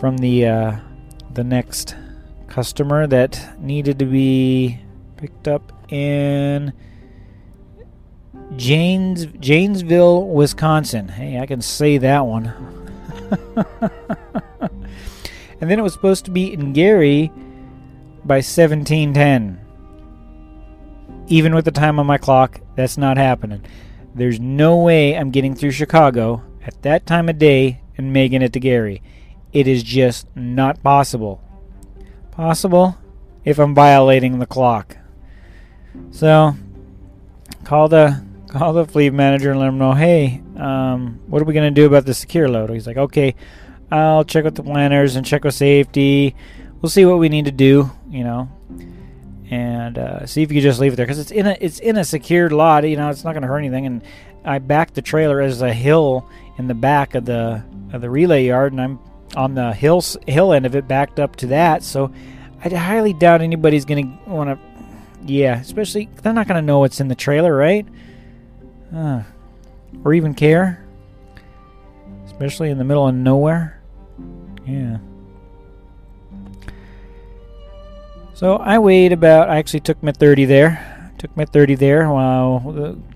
[0.00, 0.76] from the uh,
[1.34, 1.96] the next
[2.48, 4.78] customer that needed to be
[5.16, 6.72] picked up in
[8.56, 11.08] Janes Janesville, Wisconsin.
[11.08, 12.77] Hey, I can say that one.
[15.60, 17.30] and then it was supposed to be in Gary
[18.24, 19.60] by 1710.
[21.28, 23.64] Even with the time on my clock, that's not happening.
[24.14, 28.52] There's no way I'm getting through Chicago at that time of day and making it
[28.54, 29.02] to Gary.
[29.52, 31.42] It is just not possible.
[32.30, 32.98] Possible
[33.44, 34.96] if I'm violating the clock.
[36.10, 36.54] So,
[37.64, 41.54] call the call the fleet manager and let him know, hey, um, what are we
[41.54, 42.70] going to do about the secure load?
[42.70, 43.34] He's like, okay,
[43.90, 46.34] I'll check with the planners and check with safety.
[46.80, 48.48] We'll see what we need to do, you know,
[49.50, 51.96] and uh, see if you just leave it there because it's in a it's in
[51.96, 52.88] a secured lot.
[52.88, 53.86] You know, it's not going to hurt anything.
[53.86, 54.02] And
[54.44, 58.46] I backed the trailer as a hill in the back of the of the relay
[58.46, 58.98] yard, and I'm
[59.36, 61.82] on the hill hill end of it, backed up to that.
[61.82, 62.12] So
[62.64, 64.58] I highly doubt anybody's going to want to.
[65.24, 67.86] Yeah, especially they're not going to know what's in the trailer, right?
[68.94, 69.22] Uh,
[70.04, 70.84] or even care.
[72.26, 73.80] Especially in the middle of nowhere.
[74.66, 74.98] Yeah.
[78.34, 79.48] So I weighed about.
[79.50, 81.12] I actually took my 30 there.
[81.18, 82.60] Took my 30 there while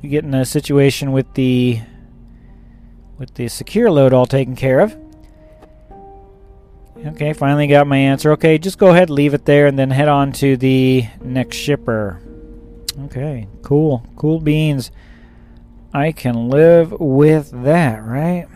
[0.02, 1.80] getting get a situation with the
[3.18, 4.96] with the secure load all taken care of.
[7.06, 8.32] Okay, finally got my answer.
[8.32, 12.20] Okay, just go ahead, leave it there, and then head on to the next shipper.
[13.04, 14.90] Okay, cool, cool beans.
[15.92, 18.46] I can live with that, right?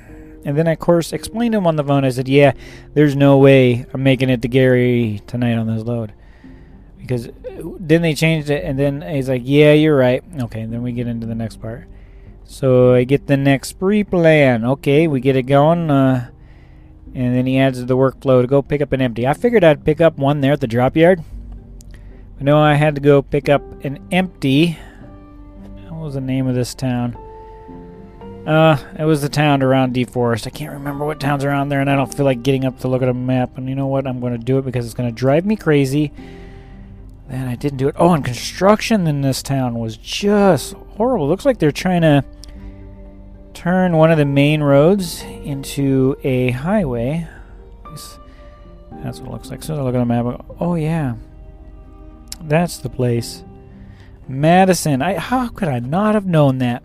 [0.45, 2.05] And then, of course, explained to him on the phone.
[2.05, 2.53] I said, "Yeah,
[2.95, 6.13] there's no way I'm making it to Gary tonight on this load."
[6.99, 7.29] Because
[7.81, 11.09] then they changed it, and then he's like, "Yeah, you're right." Okay, then we get
[11.09, 11.87] into the next part.
[12.45, 14.65] So I get the next pre-plan.
[14.65, 16.31] Okay, we get it going, uh,
[17.13, 19.27] and then he adds the workflow to go pick up an empty.
[19.27, 21.23] I figured I'd pick up one there at the drop yard.
[22.37, 24.79] But no, I had to go pick up an empty.
[25.89, 27.17] What was the name of this town?
[28.47, 30.47] Uh, it was the town around DeForest.
[30.47, 32.89] I can't remember what towns around there, and I don't feel like getting up to
[32.89, 33.59] look at a map.
[33.59, 34.07] And you know what?
[34.07, 36.13] I'm going to do it because it's going to drive me crazy.
[37.29, 37.97] Then I didn't do it.
[37.99, 41.27] Oh, and construction in this town was just horrible.
[41.27, 42.25] Looks like they're trying to
[43.53, 47.27] turn one of the main roads into a highway.
[49.03, 49.63] That's what it looks like.
[49.63, 50.45] So I look at the map.
[50.61, 51.17] Oh yeah,
[52.43, 53.43] that's the place.
[54.29, 55.03] Madison.
[55.03, 56.83] I how could I not have known that?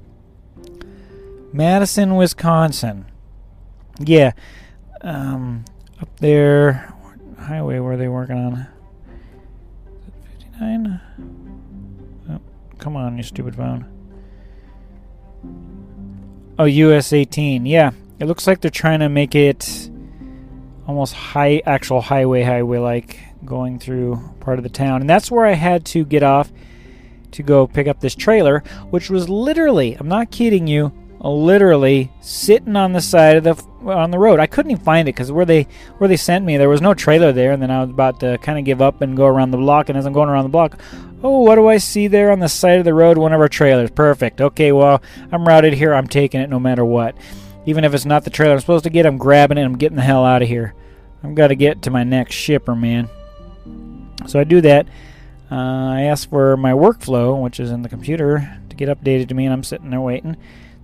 [1.54, 3.06] Madison, Wisconsin.
[4.00, 4.32] Yeah.
[5.02, 5.66] Um,
[6.02, 6.94] up there,
[7.40, 8.68] highway where they working on?
[10.44, 11.02] 59?
[12.30, 12.40] Oh,
[12.78, 13.86] come on, you stupid phone.
[16.58, 17.66] Oh, US 18.
[17.66, 17.92] Yeah.
[18.20, 19.90] It looks like they're trying to make it
[20.88, 25.02] almost high, actual highway, highway like going through part of the town.
[25.02, 26.52] And that's where I had to get off
[27.32, 28.60] to go pick up this trailer,
[28.90, 30.92] which was literally, I'm not kidding you,
[31.30, 34.40] literally sitting on the side of the on the road.
[34.40, 36.94] I couldn't even find it because where they where they sent me, there was no
[36.94, 37.52] trailer there.
[37.52, 39.90] And then I was about to kind of give up and go around the block.
[39.90, 40.80] And as I'm going around the block,
[41.24, 43.18] oh, what do I see there on the side of the road?
[43.18, 43.92] One of our trailers.
[43.92, 44.42] Perfect.
[44.42, 45.94] Okay, well, I'm routed here.
[45.94, 47.16] I'm taking it no matter what.
[47.66, 49.64] Even if it's not the trailer I'm supposed to get, I'm grabbing it.
[49.64, 50.74] I'm getting the hell out of here.
[51.24, 53.08] I've got to get to my next shipper, man.
[54.26, 54.88] So I do that.
[55.52, 55.56] Uh,
[55.92, 59.46] I ask for my workflow, which is in the computer, to get updated to me,
[59.46, 60.38] and I'm sitting there waiting.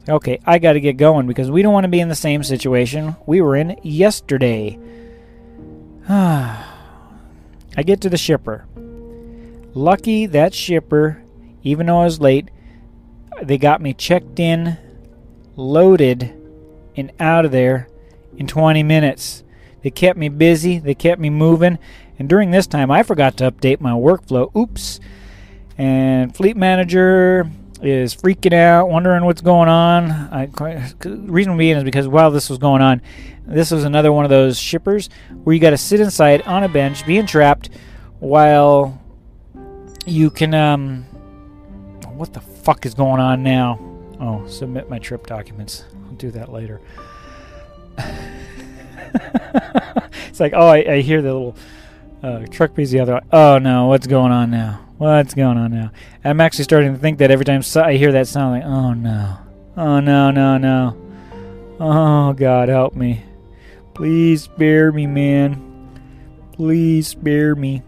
[0.10, 2.42] Okay, I got to get going because we don't want to be in the same
[2.42, 4.80] situation we were in yesterday.
[6.10, 8.66] I get to the shipper.
[9.74, 11.22] Lucky that shipper,
[11.62, 12.50] even though I was late,
[13.44, 14.78] they got me checked in,
[15.56, 16.34] loaded,
[16.96, 17.90] and out of there
[18.38, 19.44] in 20 minutes.
[19.84, 21.80] They kept me busy, they kept me moving,
[22.18, 24.56] and during this time I forgot to update my workflow.
[24.56, 25.00] Oops.
[25.78, 30.12] And fleet manager is freaking out, wondering what's going on.
[30.12, 30.50] I,
[31.06, 33.02] reason being is because while this was going on,
[33.46, 35.10] this was another one of those shippers
[35.44, 37.70] where you got to sit inside on a bench, being trapped,
[38.20, 39.00] while
[40.06, 40.54] you can.
[40.54, 41.06] Um,
[42.18, 43.80] what the fuck is going on now?
[44.20, 45.86] Oh, submit my trip documents.
[46.08, 46.82] I'll do that later.
[50.28, 51.56] it's like, oh, I, I hear the little
[52.24, 53.22] uh, truck piece the other.
[53.32, 54.87] Oh no, what's going on now?
[54.98, 55.92] What's going on now?
[56.24, 59.38] I'm actually starting to think that every time I hear that sound, like, oh no,
[59.78, 60.98] oh no, no, no,
[61.80, 63.24] oh God, help me,
[63.94, 65.92] please spare me, man,
[66.52, 67.84] please spare me.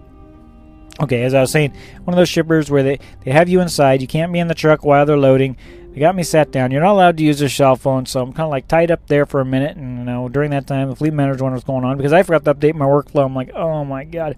[1.01, 4.01] Okay, as I was saying, one of those shippers where they, they have you inside,
[4.01, 5.57] you can't be in the truck while they're loading.
[5.91, 6.69] They got me sat down.
[6.69, 9.07] You're not allowed to use your cell phone, so I'm kind of like tied up
[9.07, 9.77] there for a minute.
[9.77, 12.21] And you know, during that time, the fleet manager wondered what's going on because I
[12.21, 13.25] forgot to update my workflow.
[13.25, 14.35] I'm like, oh my god.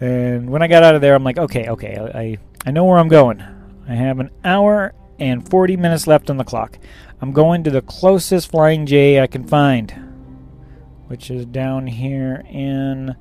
[0.00, 2.98] And when I got out of there, I'm like, okay, okay, I I know where
[2.98, 3.40] I'm going.
[3.88, 6.78] I have an hour and 40 minutes left on the clock.
[7.20, 9.92] I'm going to the closest Flying J I can find,
[11.06, 13.14] which is down here in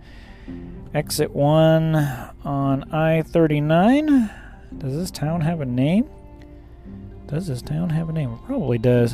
[0.94, 1.96] exit 1
[2.44, 4.32] on I 39.
[4.78, 6.10] Does this town have a name?
[7.28, 8.34] Does this town have a name?
[8.34, 9.14] It probably does.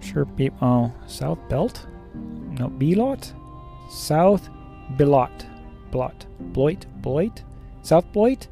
[0.00, 0.58] sure people.
[0.62, 1.86] Oh, South Belt?
[2.14, 3.32] No, Belot?
[3.90, 4.48] South
[4.96, 5.47] Belot.
[5.90, 6.26] Blot.
[6.40, 6.86] Bloit?
[7.02, 7.42] Bloit?
[7.82, 8.48] South Bloit?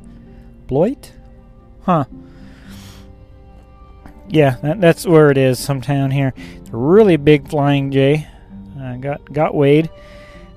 [0.66, 1.12] Bloit?
[1.82, 2.04] Huh.
[4.28, 6.32] Yeah, that, that's where it is, some town here.
[6.36, 8.26] It's a really big flying J.
[8.80, 9.88] Uh, got got weighed.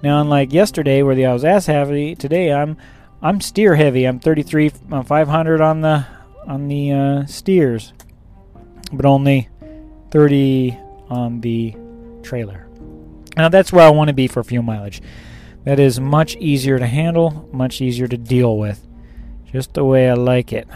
[0.01, 2.77] Now, unlike yesterday, where the I was ass heavy, today I'm
[3.21, 4.05] I'm steer heavy.
[4.05, 6.05] I'm 33 uh, 500 on the
[6.47, 7.93] on the uh, steers,
[8.91, 9.49] but only
[10.11, 10.77] 30
[11.09, 11.75] on the
[12.23, 12.67] trailer.
[13.37, 15.01] Now that's where I want to be for fuel mileage.
[15.69, 18.83] That is much easier to handle, much easier to deal with.
[19.53, 20.67] Just the way I like it.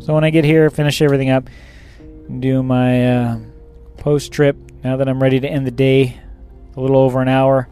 [0.00, 1.48] So when I get here, finish everything up,
[2.40, 3.38] do my uh,
[3.98, 4.56] post trip.
[4.82, 6.18] Now that I'm ready to end the day,
[6.76, 7.68] a little over an hour,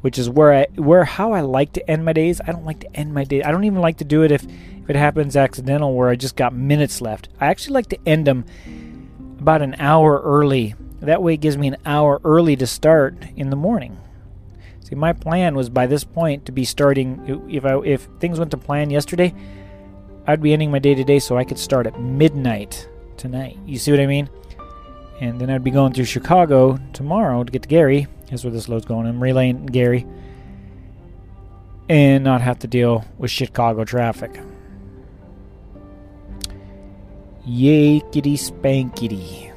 [0.00, 2.40] which is where I where how I like to end my days.
[2.40, 3.42] I don't like to end my day.
[3.42, 6.36] I don't even like to do it if if it happens accidental where I just
[6.36, 7.28] got minutes left.
[7.38, 8.46] I actually like to end them
[9.40, 10.74] about an hour early.
[11.00, 13.98] That way it gives me an hour early to start in the morning.
[14.88, 18.52] See, my plan was by this point to be starting if I if things went
[18.52, 19.34] to plan yesterday,
[20.26, 23.58] I'd be ending my day today so I could start at midnight tonight.
[23.66, 24.30] You see what I mean?
[25.20, 28.06] And then I'd be going through Chicago tomorrow to get to Gary.
[28.30, 29.06] Here's where this load's going.
[29.06, 30.06] I'm relaying Gary.
[31.90, 34.40] And not have to deal with Chicago traffic.
[37.46, 39.52] Yakety spankety.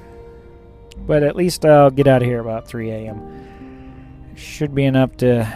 [1.07, 3.41] But at least I'll get out of here about 3 a.m.
[4.35, 5.47] Should be enough to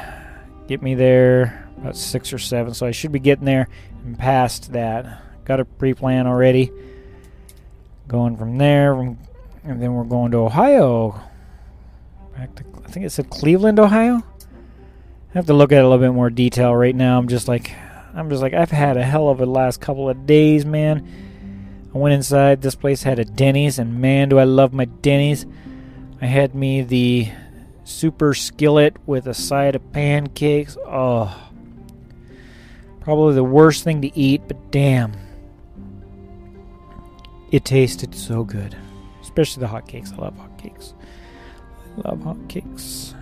[0.67, 2.73] get me there about 6 or 7.
[2.73, 3.67] So I should be getting there
[4.03, 5.21] and past that.
[5.45, 6.71] Got a pre plan already.
[8.07, 9.17] Going from there, and
[9.63, 11.19] then we're going to Ohio.
[12.38, 14.17] Back to, I think it said Cleveland, Ohio.
[14.17, 17.17] I have to look at a little bit more detail right now.
[17.17, 17.71] I'm just like,
[18.13, 21.07] I'm just like, I've had a hell of a last couple of days, man.
[21.93, 22.61] I went inside.
[22.61, 25.45] This place had a Denny's, and man, do I love my Denny's.
[26.21, 27.31] I had me the
[27.85, 30.75] super skillet with a side of pancakes.
[30.85, 31.49] Oh,
[32.99, 35.13] probably the worst thing to eat, but damn,
[37.51, 38.75] it tasted so good.
[39.21, 40.13] Especially the hotcakes.
[40.13, 40.93] I love hotcakes.
[41.97, 43.13] I love hotcakes.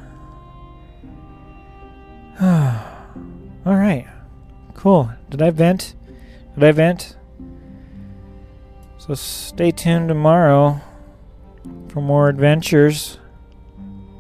[3.66, 4.08] All right,
[4.74, 5.12] cool.
[5.30, 5.96] Did I vent?
[6.56, 7.16] Did I vent?
[8.98, 10.82] So stay tuned tomorrow
[11.90, 13.20] for more adventures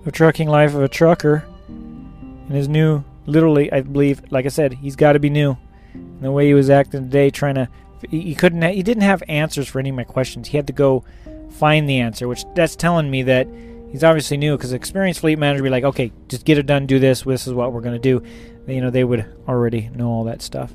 [0.05, 1.45] of trucking life of a trucker.
[1.67, 5.57] And his new literally I believe like I said he's got to be new.
[5.93, 7.69] And the way he was acting today trying to
[8.09, 10.49] he couldn't he didn't have answers for any of my questions.
[10.49, 11.03] He had to go
[11.51, 13.47] find the answer which that's telling me that
[13.91, 16.87] he's obviously new because experienced fleet manager would be like okay just get it done
[16.87, 18.25] do this this is what we're going to do.
[18.67, 20.73] You know they would already know all that stuff.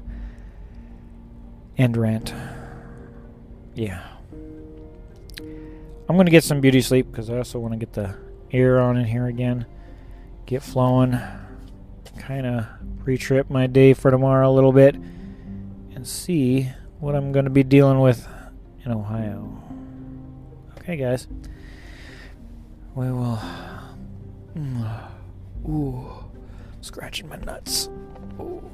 [1.77, 2.35] End rant.
[3.75, 4.05] Yeah.
[6.09, 8.17] I'm going to get some beauty sleep because I also want to get the
[8.53, 9.67] air on in here again.
[10.47, 11.19] Get flowing.
[12.19, 12.67] Kind of
[13.03, 14.95] pre trip my day for tomorrow a little bit.
[14.95, 16.71] And see
[17.01, 18.27] what I'm going to be dealing with
[18.85, 19.63] in Ohio.
[20.79, 21.29] Okay, guys.
[22.95, 23.41] We will.
[24.57, 25.11] Mm,
[25.69, 26.11] ooh.
[26.81, 27.89] Scratching my nuts.
[28.41, 28.65] Ooh.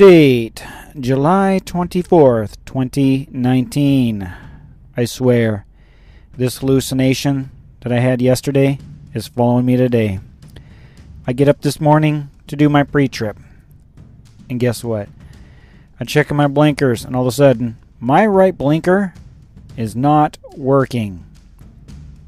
[0.00, 0.66] Update
[0.98, 4.32] July 24th, 2019.
[4.96, 5.66] I swear,
[6.34, 8.78] this hallucination that I had yesterday
[9.12, 10.20] is following me today.
[11.26, 13.36] I get up this morning to do my pre trip.
[14.48, 15.10] And guess what?
[16.00, 19.12] I check my blinkers, and all of a sudden, my right blinker
[19.76, 21.26] is not working.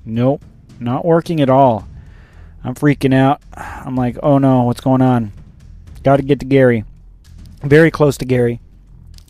[0.05, 0.45] Nope,
[0.79, 1.89] not working at all.
[2.63, 3.41] I'm freaking out.
[3.57, 5.33] I'm like, oh no, what's going on?
[6.03, 6.85] Got to get to Gary.
[7.63, 8.61] Very close to Gary.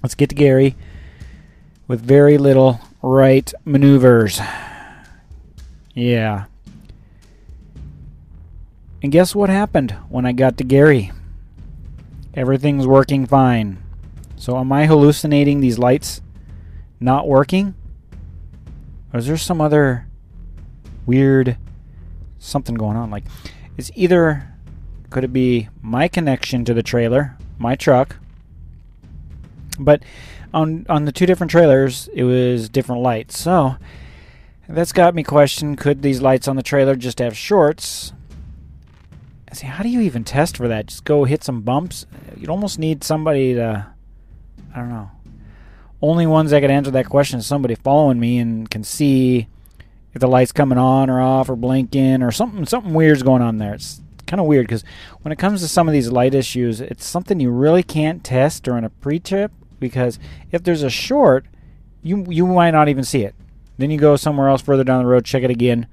[0.03, 0.75] Let's get to Gary
[1.87, 4.41] with very little right maneuvers.
[5.95, 6.47] Yeah.
[9.03, 11.13] And guess what happened when I got to Gary?
[12.35, 13.83] Everything's working fine.
[14.37, 16.23] So am I hallucinating these lights
[17.01, 17.75] not working?
[19.13, 20.07] Or is there some other
[21.05, 21.59] weird
[22.39, 23.11] something going on?
[23.11, 23.25] Like,
[23.77, 24.49] it's either
[25.11, 28.17] could it be my connection to the trailer, my truck,
[29.79, 30.03] but
[30.55, 33.39] on on the two different trailers, it was different lights.
[33.39, 33.77] So
[34.69, 38.13] that's got me question: Could these lights on the trailer just have shorts?
[39.51, 39.67] I see.
[39.67, 40.87] How do you even test for that?
[40.87, 42.07] Just go hit some bumps.
[42.37, 43.87] You'd almost need somebody to.
[44.75, 45.11] I don't know.
[46.01, 49.47] Only ones that could answer that question is somebody following me and can see
[50.15, 52.67] if the light's coming on or off or blinking or something.
[52.67, 53.75] Something weird's going on there.
[53.75, 54.85] It's kind of weird because
[55.21, 58.63] when it comes to some of these light issues, it's something you really can't test
[58.63, 59.53] during a pre-trip
[59.83, 60.19] because
[60.51, 61.45] if there's a short,
[62.03, 63.35] you you might not even see it.
[63.77, 65.87] Then you go somewhere else further down the road, check it again.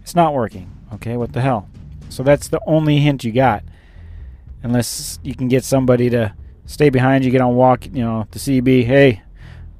[0.00, 0.70] It's not working.
[0.94, 1.68] Okay, what the hell?
[2.08, 3.64] So that's the only hint you got.
[4.62, 6.32] Unless you can get somebody to
[6.64, 8.84] stay behind you, get on walk, you know, the CB.
[8.84, 9.22] Hey,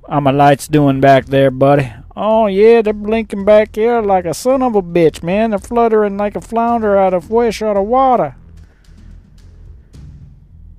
[0.09, 1.93] how my lights doing back there, buddy?
[2.17, 5.51] Oh yeah, they're blinking back here like a son of a bitch, man.
[5.51, 8.37] They're fluttering like a flounder out of fish out of water.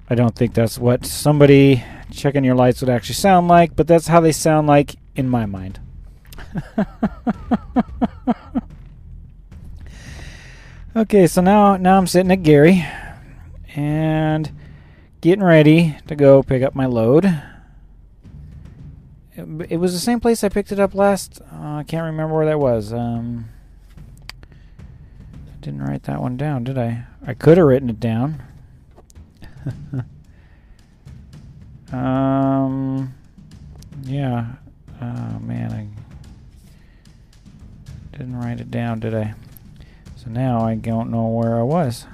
[0.10, 4.08] I don't think that's what somebody checking your lights would actually sound like, but that's
[4.08, 5.80] how they sound like in my mind.
[10.96, 12.86] okay, so now now I'm sitting at Gary
[13.76, 14.52] and
[15.22, 17.26] getting ready to go pick up my load.
[19.36, 21.42] It, it was the same place I picked it up last.
[21.52, 22.92] Uh, I can't remember where that was.
[22.92, 23.50] Um,
[24.42, 27.06] I didn't write that one down, did I?
[27.26, 28.42] I could have written it down.
[31.92, 33.14] Um,
[34.04, 34.48] yeah.
[35.02, 35.88] Oh man, I
[38.18, 39.36] didn't write it down, did I?
[40.16, 42.06] So now I don't know where I was.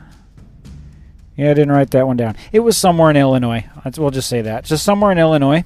[1.35, 2.35] Yeah, I didn't write that one down.
[2.51, 3.65] It was somewhere in Illinois.
[3.97, 4.65] we'll just say that.
[4.65, 5.63] Just somewhere in Illinois.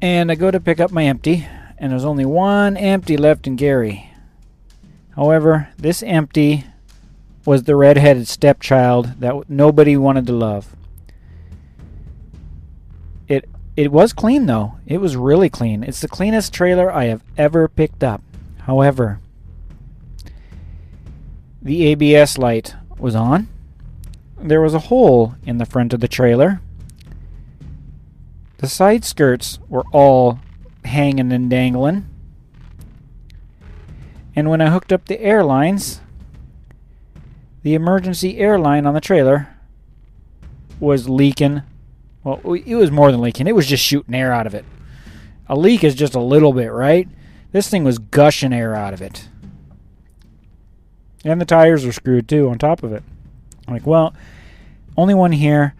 [0.00, 3.56] And I go to pick up my empty, and there's only one empty left in
[3.56, 4.10] Gary.
[5.14, 6.64] However, this empty
[7.44, 10.74] was the red-headed stepchild that nobody wanted to love.
[13.78, 14.74] It was clean though.
[14.86, 15.84] It was really clean.
[15.84, 18.20] It's the cleanest trailer I have ever picked up.
[18.62, 19.20] However,
[21.62, 23.46] the ABS light was on.
[24.36, 26.60] There was a hole in the front of the trailer.
[28.56, 30.40] The side skirts were all
[30.84, 32.08] hanging and dangling.
[34.34, 36.00] And when I hooked up the air lines,
[37.62, 39.50] the emergency air line on the trailer
[40.80, 41.62] was leaking
[42.28, 43.46] well, it was more than leaking.
[43.46, 44.64] It was just shooting air out of it.
[45.48, 47.08] A leak is just a little bit, right?
[47.52, 49.28] This thing was gushing air out of it.
[51.24, 53.02] And the tires were screwed too on top of it.
[53.66, 54.14] I'm like, well,
[54.96, 55.74] only one here.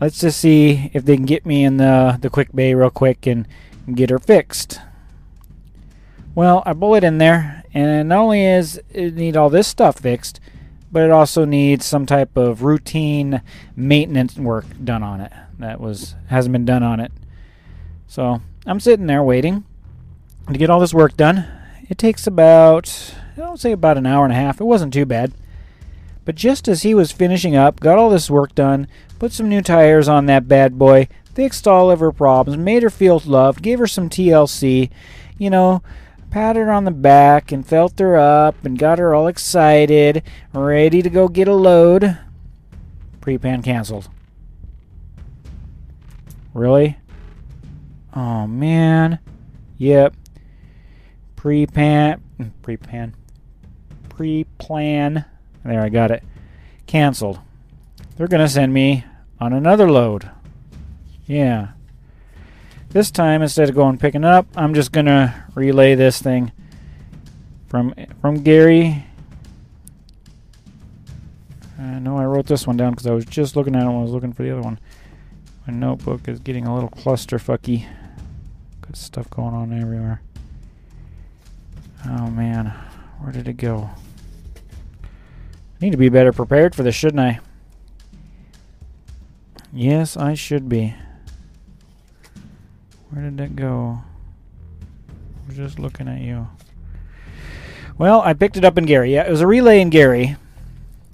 [0.00, 3.26] Let's just see if they can get me in the the quick bay real quick
[3.26, 3.46] and
[3.94, 4.80] get her fixed.
[6.34, 10.00] Well, I pull it in there, and not only is it need all this stuff
[10.00, 10.40] fixed,
[10.90, 13.40] but it also needs some type of routine
[13.76, 17.12] maintenance work done on it that was hasn't been done on it.
[18.06, 19.64] So I'm sitting there waiting
[20.50, 21.46] to get all this work done.
[21.88, 24.60] It takes about I don't say about an hour and a half.
[24.60, 25.32] It wasn't too bad.
[26.24, 28.86] But just as he was finishing up, got all this work done,
[29.18, 32.90] put some new tires on that bad boy, fixed all of her problems, made her
[32.90, 34.90] feel loved, gave her some TLC,
[35.36, 35.82] you know,
[36.30, 41.02] patted her on the back and felt her up and got her all excited, ready
[41.02, 42.18] to go get a load.
[43.20, 44.08] Pre-pan canceled.
[46.54, 46.96] Really?
[48.14, 49.18] Oh man.
[49.76, 50.14] Yep.
[51.36, 52.22] Pre-pan
[52.62, 53.14] pre-pan
[54.08, 55.24] pre-plan.
[55.64, 56.22] There I got it.
[56.86, 57.40] Cancelled.
[58.16, 59.04] They're going to send me
[59.40, 60.30] on another load.
[61.26, 61.68] Yeah.
[62.90, 66.52] This time instead of going picking up, I'm just going to relay this thing
[67.66, 69.04] from from Gary.
[71.76, 73.86] Uh, I know I wrote this one down because I was just looking at it
[73.86, 74.78] when I was looking for the other one.
[75.66, 77.86] My notebook is getting a little clusterfucky.
[78.82, 80.20] Got stuff going on everywhere.
[82.06, 82.74] Oh man,
[83.20, 83.88] where did it go?
[85.04, 85.08] I
[85.80, 87.40] need to be better prepared for this, shouldn't I?
[89.72, 90.94] Yes, I should be.
[93.10, 94.02] Where did that go?
[95.48, 96.46] I'm just looking at you.
[97.96, 99.14] Well, I picked it up in Gary.
[99.14, 100.36] Yeah, it was a relay in Gary,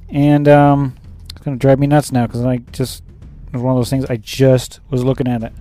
[0.09, 0.97] and um,
[1.31, 3.05] it's gonna drive me nuts now because I just
[3.53, 4.05] it was one of those things.
[4.07, 5.53] I just was looking at it.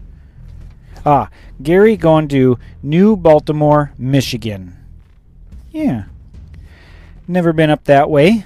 [1.05, 1.29] Ah,
[1.61, 4.77] Gary going to New Baltimore, Michigan.
[5.71, 6.05] Yeah,
[7.27, 8.45] never been up that way.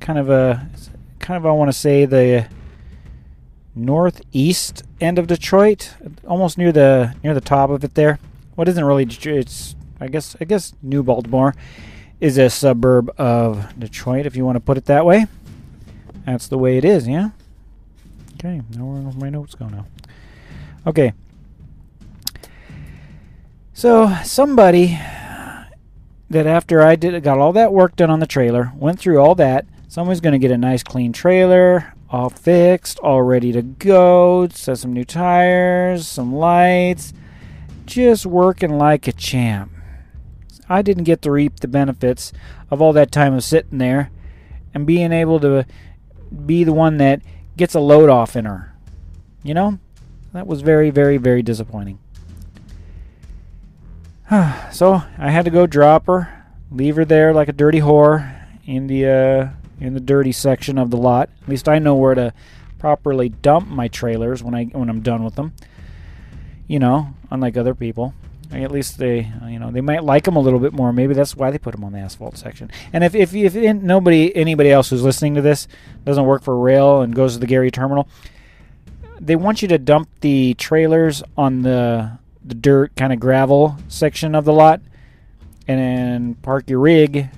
[0.00, 0.68] Kind of a,
[1.18, 2.48] kind of I want to say the
[3.74, 5.94] northeast end of Detroit,
[6.26, 8.18] almost near the near the top of it there.
[8.54, 11.54] What isn't really it's I guess I guess New Baltimore
[12.20, 15.26] is a suburb of Detroit if you want to put it that way.
[16.24, 17.30] That's the way it is, yeah.
[18.46, 19.86] Okay, now where my notes go now.
[20.86, 21.12] Okay.
[23.72, 24.98] So somebody
[26.30, 29.34] that after I did got all that work done on the trailer, went through all
[29.34, 34.78] that, someone's to get a nice clean trailer, all fixed, all ready to go, set
[34.78, 37.12] some new tires, some lights,
[37.84, 39.72] just working like a champ.
[40.68, 42.32] I didn't get to reap the benefits
[42.70, 44.12] of all that time of sitting there
[44.72, 45.66] and being able to
[46.44, 47.22] be the one that
[47.56, 48.74] gets a load off in her.
[49.42, 49.78] You know?
[50.32, 51.98] That was very, very, very disappointing.
[54.72, 58.34] so I had to go drop her, leave her there like a dirty whore
[58.66, 59.48] in the uh,
[59.80, 61.30] in the dirty section of the lot.
[61.42, 62.34] At least I know where to
[62.78, 65.54] properly dump my trailers when I when I'm done with them.
[66.66, 68.12] You know, unlike other people.
[68.52, 70.92] At least they, uh, you know, they might like them a little bit more.
[70.92, 72.70] Maybe that's why they put them on the asphalt section.
[72.92, 75.66] And if if, if nobody, anybody else who's listening to this
[76.04, 78.08] doesn't work for rail and goes to the Gary terminal,
[79.20, 84.34] they want you to dump the trailers on the the dirt kind of gravel section
[84.34, 84.80] of the lot,
[85.66, 87.28] and then park your rig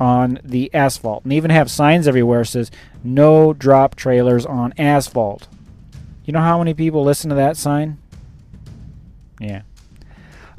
[0.00, 1.24] on the asphalt.
[1.24, 2.70] And even have signs everywhere says
[3.04, 5.48] no drop trailers on asphalt.
[6.24, 7.98] You know how many people listen to that sign?
[9.40, 9.62] Yeah.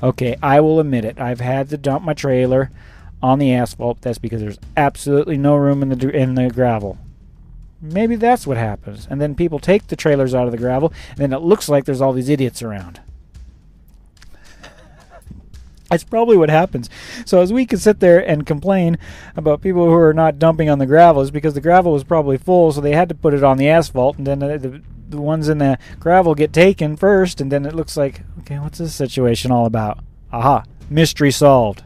[0.01, 1.19] Okay, I will admit it.
[1.19, 2.69] I've had to dump my trailer
[3.21, 4.01] on the asphalt.
[4.01, 6.97] That's because there's absolutely no room in the in the gravel.
[7.81, 9.07] Maybe that's what happens.
[9.09, 11.85] And then people take the trailers out of the gravel, and then it looks like
[11.85, 13.01] there's all these idiots around.
[15.89, 16.89] That's probably what happens.
[17.25, 18.97] So as we can sit there and complain
[19.35, 22.37] about people who are not dumping on the gravel, is because the gravel was probably
[22.37, 25.49] full, so they had to put it on the asphalt, and then the, the ones
[25.49, 29.51] in the gravel get taken first, and then it looks like, okay, what's this situation
[29.51, 29.99] all about?
[30.31, 31.83] Aha, mystery solved.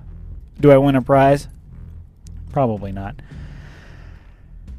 [0.60, 1.48] Do I win a prize?
[2.52, 3.16] Probably not.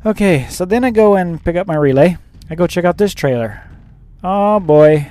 [0.04, 2.16] Okay, so then I go and pick up my relay.
[2.50, 3.62] I go check out this trailer.
[4.22, 5.10] Oh boy.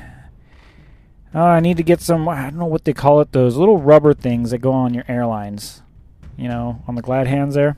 [1.33, 3.77] Oh, I need to get some, I don't know what they call it, those little
[3.77, 5.81] rubber things that go on your airlines.
[6.37, 7.77] You know, on the glad hands there.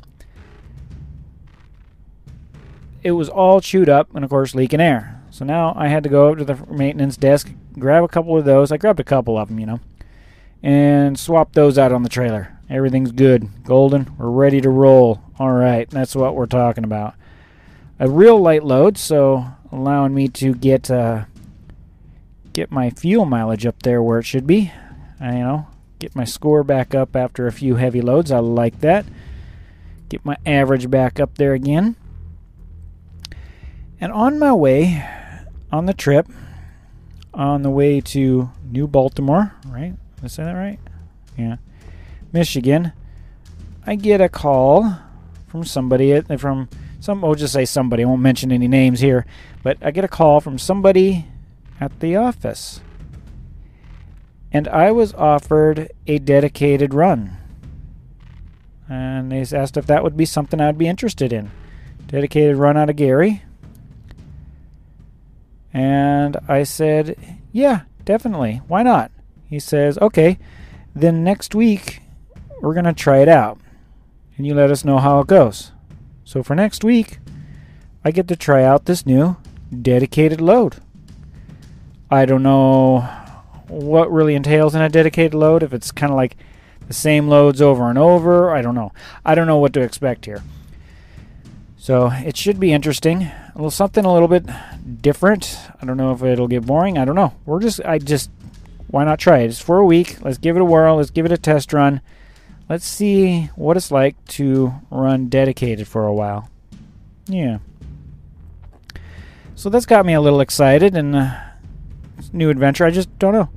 [3.04, 5.22] It was all chewed up and, of course, leaking air.
[5.34, 8.46] So now I had to go up to the maintenance desk, grab a couple of
[8.46, 8.72] those.
[8.72, 9.80] I grabbed a couple of them, you know,
[10.62, 12.56] and swap those out on the trailer.
[12.70, 13.50] Everything's good.
[13.64, 15.24] Golden, we're ready to roll.
[15.40, 17.16] All right, that's what we're talking about.
[17.98, 21.26] A real light load, so allowing me to get uh,
[22.54, 24.72] get my fuel mileage up there where it should be.
[25.20, 25.68] I, you know,
[25.98, 28.32] get my score back up after a few heavy loads.
[28.32, 29.04] I like that.
[30.10, 31.96] Get my average back up there again.
[34.00, 35.04] And on my way,
[35.74, 36.28] on the trip,
[37.34, 39.96] on the way to New Baltimore, right?
[40.18, 40.80] Did I say that right?
[41.36, 41.56] Yeah.
[42.32, 42.94] Michigan,
[43.84, 45.00] I get a call
[45.48, 46.70] from somebody at, from
[47.00, 49.26] some I'll just say somebody, I won't mention any names here,
[49.64, 51.26] but I get a call from somebody
[51.82, 52.80] at the office.
[54.52, 57.38] And I was offered a dedicated run.
[58.88, 61.50] And they asked if that would be something I'd be interested in.
[62.06, 63.42] Dedicated run out of Gary.
[65.74, 67.18] And I said,
[67.52, 68.62] Yeah, definitely.
[68.68, 69.12] Why not?
[69.50, 70.38] He says, Okay,
[70.96, 72.02] then next week
[72.62, 73.60] we're going to try it out.
[74.38, 75.72] And you let us know how it goes.
[76.24, 77.20] So for next week,
[78.06, 79.38] I get to try out this new
[79.82, 80.78] dedicated load.
[82.10, 83.02] I don't know
[83.68, 86.38] what really entails in a dedicated load, if it's kind of like
[86.88, 88.54] the same loads over and over.
[88.54, 88.92] I don't know.
[89.26, 90.44] I don't know what to expect here.
[91.84, 93.24] So it should be interesting.
[93.24, 94.46] A little something a little bit
[95.02, 95.60] different.
[95.82, 96.98] I don't know if it'll get boring.
[96.98, 97.34] I don't know.
[97.46, 98.32] We're just I just
[98.88, 99.48] why not try it?
[99.48, 100.16] It's for a week.
[100.22, 100.96] Let's give it a whirl.
[100.96, 102.00] Let's give it a test run.
[102.70, 106.50] Let's see what it's like to run dedicated for a while.
[107.28, 107.58] Yeah.
[109.56, 111.38] So that's got me a little excited and uh,
[112.32, 112.86] new adventure.
[112.86, 113.50] I just don't know.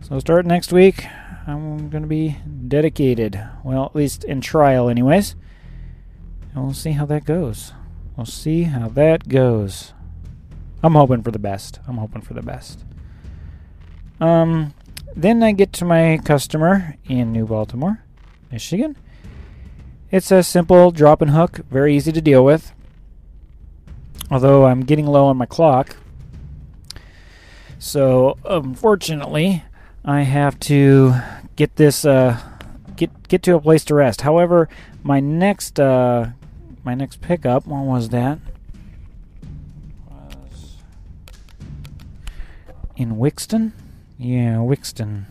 [0.00, 1.06] So start next week.
[1.46, 3.40] I'm going to be dedicated.
[3.62, 5.36] Well, at least in trial, anyways.
[6.54, 7.72] We'll see how that goes.
[8.16, 9.92] We'll see how that goes.
[10.82, 11.80] I'm hoping for the best.
[11.86, 12.84] I'm hoping for the best.
[14.20, 14.74] Um,
[15.16, 18.02] then I get to my customer in New Baltimore,
[18.50, 18.96] Michigan.
[20.10, 22.72] It's a simple drop and hook, very easy to deal with.
[24.30, 25.96] Although I'm getting low on my clock.
[27.78, 29.64] So, unfortunately,
[30.04, 31.14] I have to
[31.56, 32.38] get this uh,
[32.96, 34.20] get get to a place to rest.
[34.20, 34.68] However,
[35.02, 36.30] my next uh,
[36.84, 38.38] my next pickup, what was that?
[40.08, 40.76] Was
[42.96, 43.72] in Wixton?
[44.18, 45.24] Yeah, Wixton.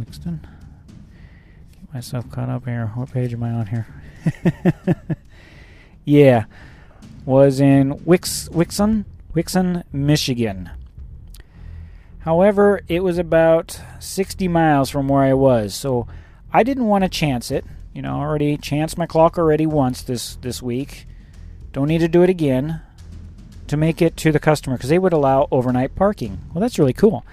[0.00, 0.40] Wixton?
[0.42, 2.86] Get myself caught up here.
[2.94, 3.86] What page am I on here?
[6.04, 6.44] yeah.
[7.24, 9.04] Was in Wix Wixon?
[9.34, 10.70] Wixon, Michigan.
[12.20, 16.06] However, it was about 60 miles from where I was, so
[16.52, 17.64] I didn't want to chance it.
[17.92, 21.06] You know, already chanced my clock already once this this week.
[21.72, 22.80] Don't need to do it again
[23.66, 26.38] to make it to the customer because they would allow overnight parking.
[26.52, 27.24] Well, that's really cool.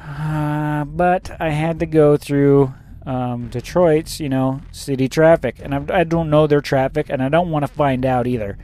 [0.00, 2.72] Uh, but I had to go through
[3.04, 7.28] um, Detroit's, you know, city traffic, and I, I don't know their traffic, and I
[7.28, 8.58] don't want to find out either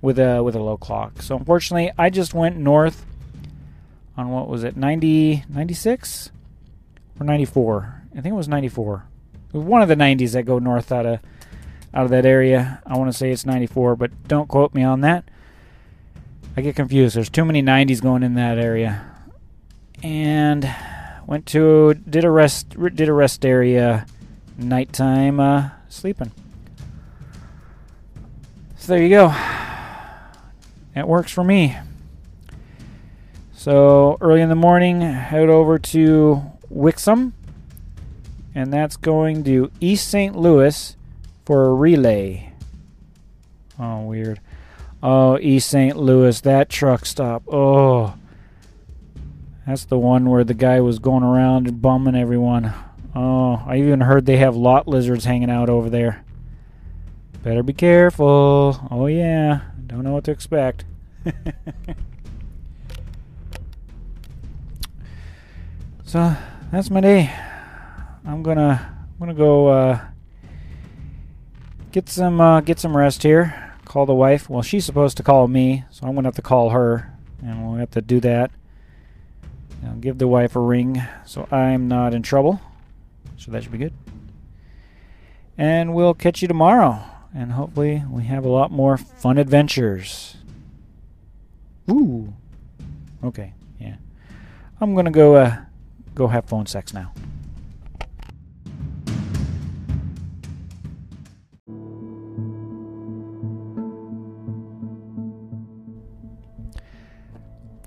[0.00, 1.22] with a with a low clock.
[1.22, 3.06] So unfortunately, I just went north
[4.16, 6.30] on what was it, 90, 96
[7.18, 8.02] or 94?
[8.12, 9.04] I think it was 94.
[9.54, 11.20] One of the 90s that go north out of
[11.94, 12.82] out of that area.
[12.84, 15.24] I want to say it's 94, but don't quote me on that.
[16.56, 17.14] I get confused.
[17.14, 19.10] There's too many 90s going in that area.
[20.02, 20.68] And
[21.26, 24.06] went to did a rest did a rest area
[24.58, 26.32] nighttime uh, sleeping.
[28.76, 29.34] So there you go.
[30.94, 31.76] It works for me.
[33.52, 36.42] So early in the morning, head over to
[36.72, 37.32] Wixom,
[38.54, 40.36] and that's going to East St.
[40.36, 40.96] Louis
[41.44, 42.52] for a relay.
[43.78, 44.40] Oh, weird.
[45.02, 45.96] Oh, East St.
[45.96, 47.42] Louis, that truck stop.
[47.48, 48.14] Oh,
[49.66, 52.72] that's the one where the guy was going around and bumming everyone.
[53.14, 56.24] Oh, I even heard they have lot lizards hanging out over there.
[57.42, 58.86] Better be careful.
[58.90, 59.60] Oh, yeah.
[59.86, 60.84] Don't know what to expect.
[66.14, 66.36] So
[66.70, 67.34] that's my day.
[68.24, 70.00] I'm gonna I'm gonna go uh,
[71.92, 73.72] get some uh, get some rest here.
[73.84, 74.48] Call the wife.
[74.48, 77.12] Well, she's supposed to call me, so I'm gonna have to call her,
[77.42, 78.50] and we'll have to do that.
[79.82, 82.60] And give the wife a ring, so I'm not in trouble.
[83.36, 83.92] So that should be good.
[85.58, 87.04] And we'll catch you tomorrow,
[87.34, 90.36] and hopefully we have a lot more fun adventures.
[91.90, 92.32] Ooh.
[93.22, 93.52] Okay.
[93.78, 93.96] Yeah.
[94.80, 95.36] I'm gonna go.
[95.36, 95.56] Uh,
[96.14, 97.12] Go have phone sex now.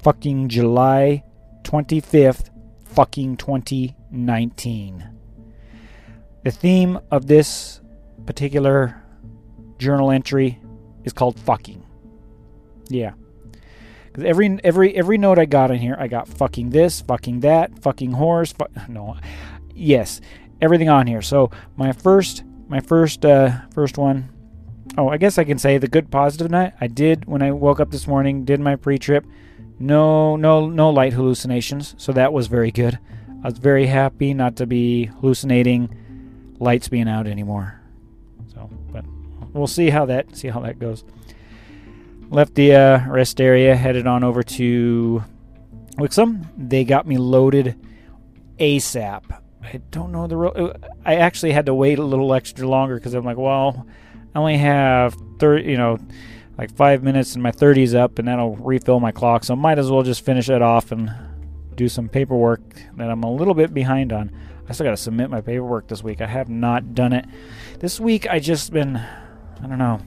[0.08, 1.22] Fucking July
[1.64, 2.50] 25th,
[2.86, 5.04] fucking 2019.
[6.46, 7.82] The theme of this
[8.26, 9.04] particular
[9.78, 10.62] journal entry
[11.04, 11.86] is called fucking.
[12.88, 13.16] Yeah.
[14.06, 17.78] Because every every every note I got in here, I got fucking this, fucking that,
[17.80, 18.54] fucking horse.
[18.54, 19.18] Fu- no,
[19.76, 20.22] yes,
[20.62, 21.22] everything on here.
[21.22, 24.30] So my first my first uh, first one.
[24.98, 26.76] Oh, I guess I can say the good positive night.
[26.80, 28.46] I did when I woke up this morning.
[28.46, 29.26] Did my pre-trip.
[29.80, 31.96] No, no, no light hallucinations.
[31.98, 33.00] So that was very good.
[33.44, 37.80] I was very happy not to be hallucinating lights being out anymore.
[38.54, 39.06] So, but
[39.54, 41.04] we'll see how that see how that goes.
[42.30, 45.24] Left the uh, rest area, headed on over to
[45.96, 46.48] Wixom.
[46.58, 47.80] They got me loaded
[48.60, 49.24] ASAP.
[49.64, 50.76] I don't know the real.
[51.06, 53.86] I actually had to wait a little extra longer because I'm like, well,
[54.34, 56.00] I only have thirty, you know,
[56.58, 59.44] like five minutes and my 30's up, and that'll refill my clock.
[59.44, 61.14] So might as well just finish it off and
[61.76, 62.62] do some paperwork
[62.98, 64.32] that I'm a little bit behind on.
[64.68, 66.20] I still got to submit my paperwork this week.
[66.20, 67.26] I have not done it.
[67.80, 70.02] This week I just been, I don't know.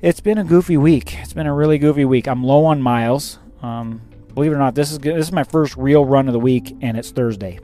[0.00, 1.16] It's been a goofy week.
[1.20, 2.26] It's been a really goofy week.
[2.26, 3.38] I'm low on miles.
[3.62, 4.00] Um,
[4.34, 6.76] believe it or not, this is this is my first real run of the week,
[6.82, 7.58] and it's Thursday.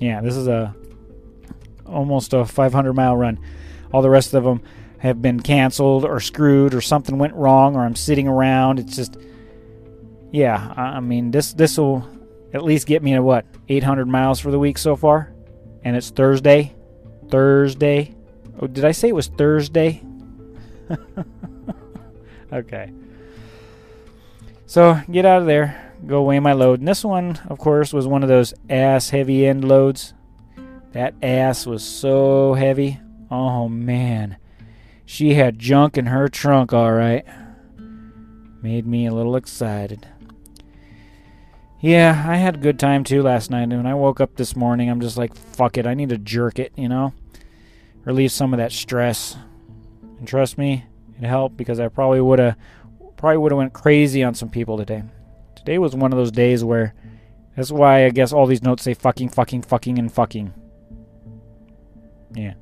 [0.00, 0.74] Yeah, this is a
[1.84, 3.38] almost a 500 mile run.
[3.92, 4.62] All the rest of them
[5.06, 8.78] have been canceled or screwed or something went wrong or I'm sitting around.
[8.78, 9.16] It's just,
[10.32, 10.74] yeah.
[10.76, 12.06] I mean, this this will
[12.52, 15.32] at least get me to what 800 miles for the week so far,
[15.84, 16.74] and it's Thursday.
[17.28, 18.14] Thursday.
[18.60, 20.02] Oh, did I say it was Thursday?
[22.52, 22.92] okay.
[24.66, 25.92] So get out of there.
[26.06, 26.80] go weigh my load.
[26.80, 30.14] And this one, of course, was one of those ass heavy end loads.
[30.92, 32.98] That ass was so heavy.
[33.30, 34.36] Oh man.
[35.06, 37.24] She had junk in her trunk, all right.
[38.60, 40.06] Made me a little excited.
[41.80, 43.62] Yeah, I had a good time too last night.
[43.62, 45.86] And when I woke up this morning, I'm just like, fuck it.
[45.86, 47.14] I need to jerk it, you know?
[48.04, 49.36] Relieve some of that stress.
[50.18, 50.84] And trust me,
[51.20, 52.56] it helped because I probably would have
[53.16, 55.04] probably would have went crazy on some people today.
[55.54, 56.94] Today was one of those days where
[57.54, 60.52] that's why I guess all these notes say fucking, fucking, fucking, and fucking.
[62.34, 62.54] Yeah,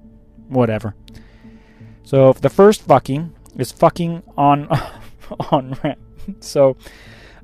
[0.49, 0.95] whatever.
[2.05, 4.69] So the first fucking is fucking on
[5.51, 5.99] on ramp.
[6.41, 6.77] So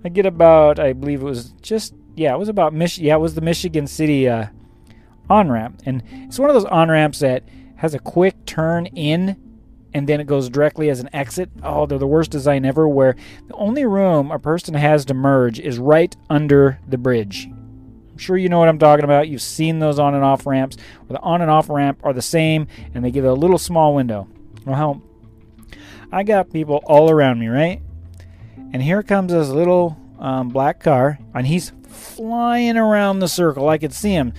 [0.05, 3.21] I get about I believe it was just yeah it was about Mich yeah it
[3.21, 4.47] was the Michigan City uh,
[5.29, 7.45] on ramp and it's one of those on ramps that
[7.77, 9.37] has a quick turn in
[9.93, 11.51] and then it goes directly as an exit.
[11.63, 13.17] Oh, they're the worst design ever where
[13.49, 17.47] the only room a person has to merge is right under the bridge.
[17.47, 19.29] I'm sure you know what I'm talking about.
[19.29, 22.23] You've seen those on and off ramps where the on and off ramp are the
[22.23, 24.29] same and they give a little small window.
[24.71, 25.03] Well,
[26.13, 27.83] I got people all around me, right?
[28.73, 33.69] And here comes this little um, black car and he's flying around the circle.
[33.69, 34.33] I could see him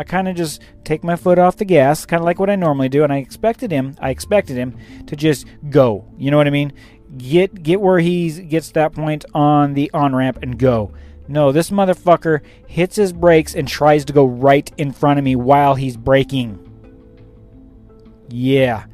[0.00, 2.56] I kind of just take my foot off the gas, kind of like what I
[2.56, 3.96] normally do, and I expected him.
[4.00, 4.78] I expected him
[5.08, 6.06] to just go.
[6.16, 6.72] You know what I mean?
[7.18, 10.94] Get get where he gets that point on the on ramp and go.
[11.28, 15.36] No, this motherfucker hits his brakes and tries to go right in front of me
[15.36, 16.66] while he's braking.
[18.30, 18.86] Yeah.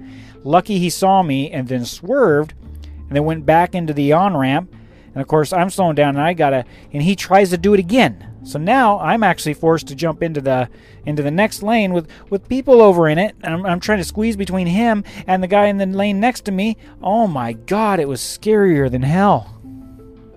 [0.46, 4.72] Lucky he saw me and then swerved and then went back into the on ramp.
[5.12, 7.80] And of course, I'm slowing down and I gotta, and he tries to do it
[7.80, 8.32] again.
[8.44, 10.68] So now I'm actually forced to jump into the
[11.04, 14.04] into the next lane with with people over in it, and I'm, I'm trying to
[14.04, 16.76] squeeze between him and the guy in the lane next to me.
[17.02, 19.52] Oh my god, it was scarier than hell.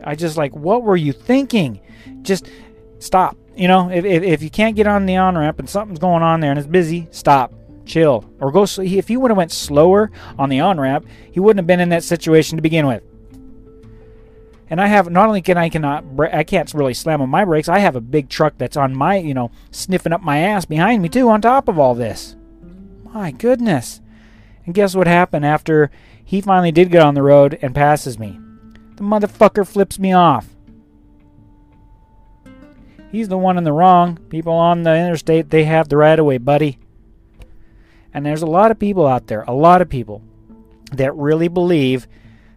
[0.03, 1.81] I just like, what were you thinking?
[2.23, 2.49] Just
[2.97, 3.37] stop.
[3.55, 6.23] You know, if, if, if you can't get on the on ramp and something's going
[6.23, 7.53] on there and it's busy, stop,
[7.89, 8.65] chill, or go.
[8.77, 11.89] If he would have went slower on the on ramp, he wouldn't have been in
[11.89, 13.03] that situation to begin with.
[14.69, 17.67] And I have not only can I cannot I can't really slam on my brakes.
[17.67, 21.01] I have a big truck that's on my you know sniffing up my ass behind
[21.01, 21.27] me too.
[21.29, 22.35] On top of all this,
[23.03, 24.01] my goodness.
[24.65, 25.89] And guess what happened after
[26.23, 28.39] he finally did get on the road and passes me?
[28.97, 30.47] The motherfucker flips me off.
[33.11, 34.17] He's the one in the wrong.
[34.29, 36.77] People on the interstate, they have the right of way, buddy.
[38.13, 40.23] And there's a lot of people out there, a lot of people
[40.91, 42.07] that really believe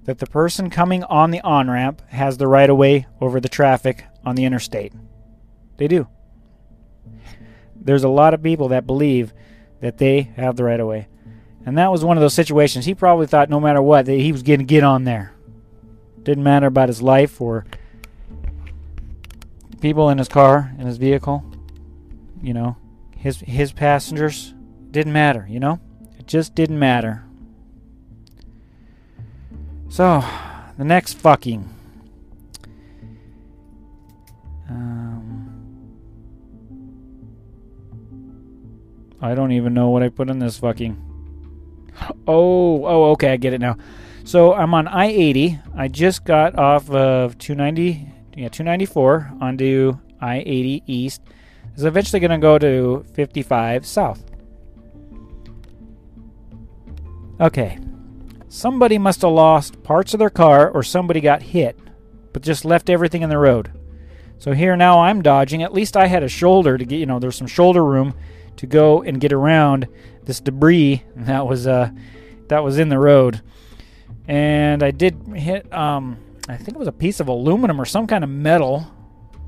[0.05, 3.49] that the person coming on the on ramp has the right of way over the
[3.49, 4.93] traffic on the interstate.
[5.77, 6.09] They do.
[7.77, 9.33] There's a lot of people that believe
[9.81, 11.09] that they have the right of way.
[11.65, 12.85] And that was one of those situations.
[12.85, 15.35] He probably thought no matter what that he was going to get on there.
[16.23, 17.65] Didn't matter about his life or
[19.81, 21.45] people in his car, in his vehicle.
[22.41, 22.77] You know,
[23.17, 24.55] his his passengers
[24.93, 25.81] didn't matter, you know?
[26.19, 27.25] It just didn't matter.
[29.89, 30.25] So,
[30.79, 31.69] the next fucking.
[34.71, 35.53] Um,
[39.21, 41.09] I don't even know what I put in this fucking.
[42.27, 43.77] Oh, oh, okay, I get it now.
[44.25, 45.59] So I'm on I 80.
[45.77, 51.23] I just got off of 290, yeah, 294 onto I 80 East.
[51.77, 54.32] Is eventually going to go to 55 South.
[57.43, 57.79] Okay,
[58.53, 61.79] Somebody must have lost parts of their car or somebody got hit,
[62.35, 63.73] but just left everything in the road.
[64.37, 65.63] So here now I'm dodging.
[65.63, 68.13] At least I had a shoulder to get, you know, there's some shoulder room
[68.59, 69.89] to go and get around
[70.25, 71.91] this debris that was uh
[72.49, 73.41] that was in the road.
[74.29, 76.19] And I did hit um
[76.51, 78.87] I think it was a piece of aluminum or some kind of metal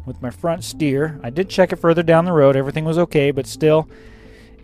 [0.07, 1.20] with my front steer.
[1.22, 2.57] I did check it further down the road.
[2.57, 3.86] Everything was okay, but still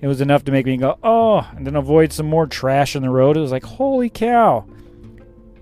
[0.01, 3.03] it was enough to make me go, oh, and then avoid some more trash in
[3.03, 3.37] the road.
[3.37, 4.67] It was like, holy cow.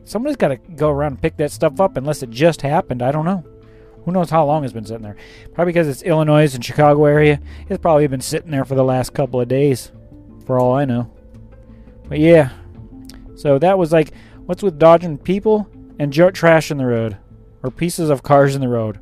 [0.05, 3.03] Somebody's got to go around and pick that stuff up unless it just happened.
[3.03, 3.45] I don't know.
[4.05, 5.17] Who knows how long it's been sitting there?
[5.53, 7.41] Probably because it's Illinois and Chicago area.
[7.69, 9.93] It's probably been sitting there for the last couple of days,
[10.47, 11.13] for all I know.
[12.09, 12.51] But yeah.
[13.35, 14.13] So that was like,
[14.47, 15.69] what's with dodging people
[15.99, 17.19] and trash in the road?
[17.63, 18.99] Or pieces of cars in the road?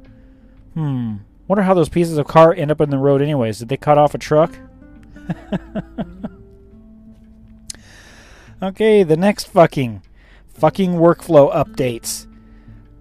[0.75, 1.17] Hmm.
[1.47, 3.59] Wonder how those pieces of car end up in the road anyways.
[3.59, 4.59] Did they cut off a truck?
[8.63, 10.03] okay, the next fucking
[10.49, 12.27] fucking workflow updates.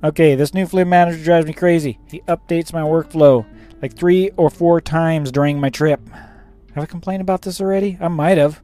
[0.03, 1.99] Okay, this new fleet manager drives me crazy.
[2.07, 3.45] He updates my workflow
[3.81, 5.99] like three or four times during my trip.
[6.73, 7.97] Have I complained about this already?
[7.99, 8.61] I might have.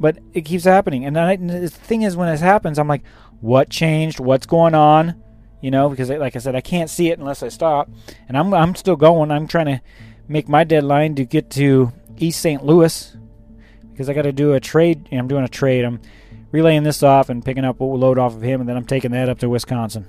[0.00, 1.04] But it keeps happening.
[1.04, 3.04] And, I, and the thing is, when this happens, I'm like,
[3.40, 4.18] what changed?
[4.18, 5.22] What's going on?
[5.62, 7.88] you know, because like I said, I can't see it unless I stop.
[8.28, 9.30] And I'm I'm still going.
[9.30, 9.80] I'm trying to
[10.28, 12.64] make my deadline to get to East St.
[12.64, 13.16] Louis
[13.90, 15.08] because I got to do a trade.
[15.12, 15.84] I'm doing a trade.
[15.84, 16.00] I'm
[16.50, 19.10] relaying this off and picking up what load off of him, and then I'm taking
[19.12, 20.08] that up to Wisconsin.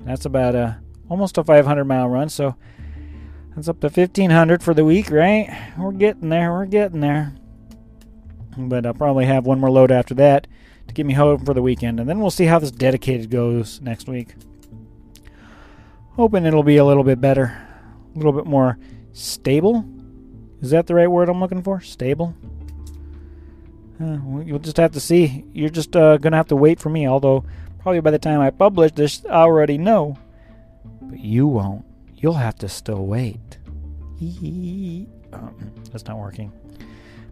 [0.00, 2.56] That's about a almost a 500 mile run, so
[3.54, 5.72] that's up to 1500 for the week, right?
[5.78, 6.52] We're getting there.
[6.52, 7.34] We're getting there.
[8.56, 10.46] But I'll probably have one more load after that
[10.88, 13.80] to get me home for the weekend, and then we'll see how this dedicated goes
[13.80, 14.34] next week.
[16.12, 17.56] Hoping it'll be a little bit better,
[18.14, 18.78] a little bit more
[19.12, 19.84] stable.
[20.60, 21.80] Is that the right word I'm looking for?
[21.80, 22.34] Stable.
[24.00, 25.44] Uh, you'll just have to see.
[25.52, 27.06] You're just uh, gonna have to wait for me.
[27.08, 27.44] Although
[27.80, 30.16] probably by the time I publish this, I already know.
[31.02, 31.84] But you won't.
[32.14, 33.58] You'll have to still wait.
[35.32, 36.52] Um, that's not working.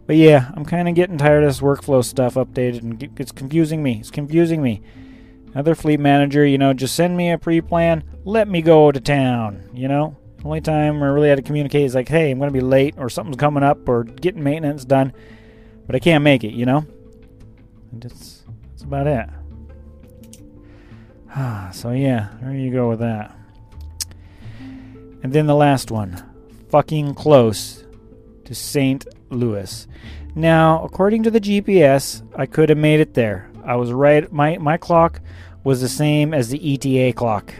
[0.05, 3.83] But yeah, I'm kind of getting tired of this workflow stuff updated, and it's confusing
[3.83, 3.99] me.
[3.99, 4.81] It's confusing me.
[5.51, 8.03] Another fleet manager, you know, just send me a pre-plan.
[8.23, 9.69] Let me go to town.
[9.73, 10.15] You know,
[10.45, 12.95] only time I really had to communicate is like, hey, I'm going to be late,
[12.97, 15.13] or something's coming up, or getting maintenance done,
[15.85, 16.53] but I can't make it.
[16.53, 16.85] You know,
[17.91, 19.27] and that's that's about it.
[21.73, 23.35] so yeah, there you go with that.
[25.23, 26.23] And then the last one,
[26.69, 27.83] fucking close
[28.45, 29.05] to St.
[29.29, 29.87] Louis.
[30.35, 33.49] Now, according to the GPS, I could have made it there.
[33.65, 34.31] I was right.
[34.31, 35.19] My my clock
[35.63, 37.53] was the same as the ETA clock.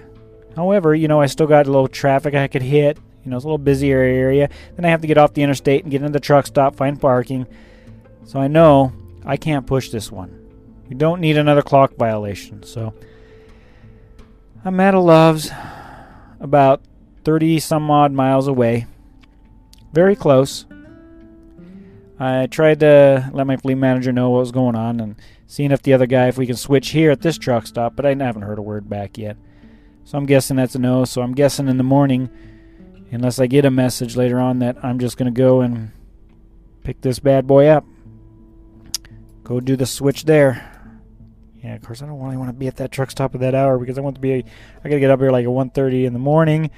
[0.58, 2.98] However, you know, I still got a little traffic I could hit.
[3.24, 4.50] You know, it's a little busier area.
[4.76, 7.00] Then I have to get off the interstate and get into the truck stop, find
[7.00, 7.46] parking.
[8.26, 8.92] So I know
[9.24, 10.50] I can't push this one.
[10.90, 12.64] We don't need another clock violation.
[12.64, 12.96] So
[14.66, 15.52] I'm at a Love's
[16.40, 16.82] about
[17.24, 18.88] 30 some odd miles away.
[19.94, 20.66] Very close.
[22.20, 25.84] I tried to let my fleet manager know what was going on and seeing if
[25.84, 28.42] the other guy, if we can switch here at this truck stop, but I haven't
[28.42, 29.38] heard a word back yet.
[30.08, 31.04] So I'm guessing that's a no.
[31.04, 32.30] So I'm guessing in the morning,
[33.12, 35.92] unless I get a message later on, that I'm just going to go and
[36.86, 37.84] pick this bad boy up.
[39.44, 40.64] Go do the switch there.
[41.62, 43.54] Yeah, of course I don't really want to be at that truck stop at that
[43.54, 44.34] hour because I want to be.
[44.34, 44.44] I
[44.84, 46.72] got to get up here like at 1:30 in the morning.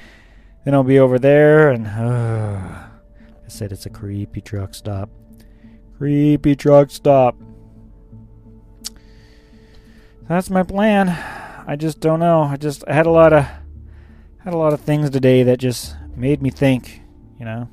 [0.66, 2.88] Then I'll be over there, and uh,
[3.46, 5.12] I said it's a creepy truck stop.
[6.00, 7.36] Creepy truck stop.
[10.28, 11.39] That's my plan.
[11.70, 12.42] I just don't know.
[12.42, 13.46] I just I had a lot of
[14.40, 17.04] had a lot of things today that just made me think,
[17.38, 17.70] you know.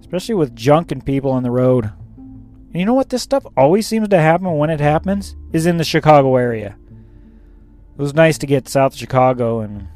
[0.00, 1.92] Especially with junk and people on the road.
[2.16, 3.10] And you know what?
[3.10, 6.78] This stuff always seems to happen when it happens is in the Chicago area.
[7.92, 9.86] It was nice to get south of Chicago and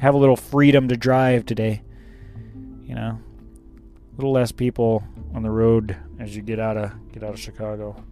[0.00, 1.82] have a little freedom to drive today.
[2.82, 5.04] You know, a little less people
[5.36, 8.04] on the road as you get out of get out of Chicago.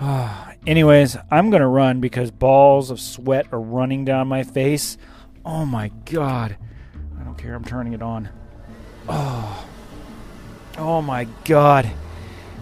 [0.66, 4.96] Anyways, I'm gonna run because balls of sweat are running down my face.
[5.44, 6.56] Oh my god!
[7.20, 7.54] I don't care.
[7.54, 8.28] I'm turning it on.
[9.08, 9.66] Oh,
[10.78, 11.90] oh my god!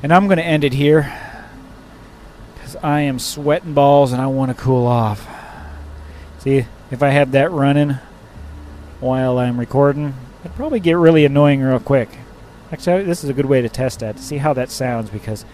[0.03, 1.13] And I'm gonna end it here
[2.55, 5.27] because I am sweating balls and I want to cool off.
[6.39, 7.99] See, if I have that running
[9.01, 12.09] while I'm recording, it'd probably get really annoying real quick.
[12.73, 15.45] Actually, this is a good way to test that to see how that sounds because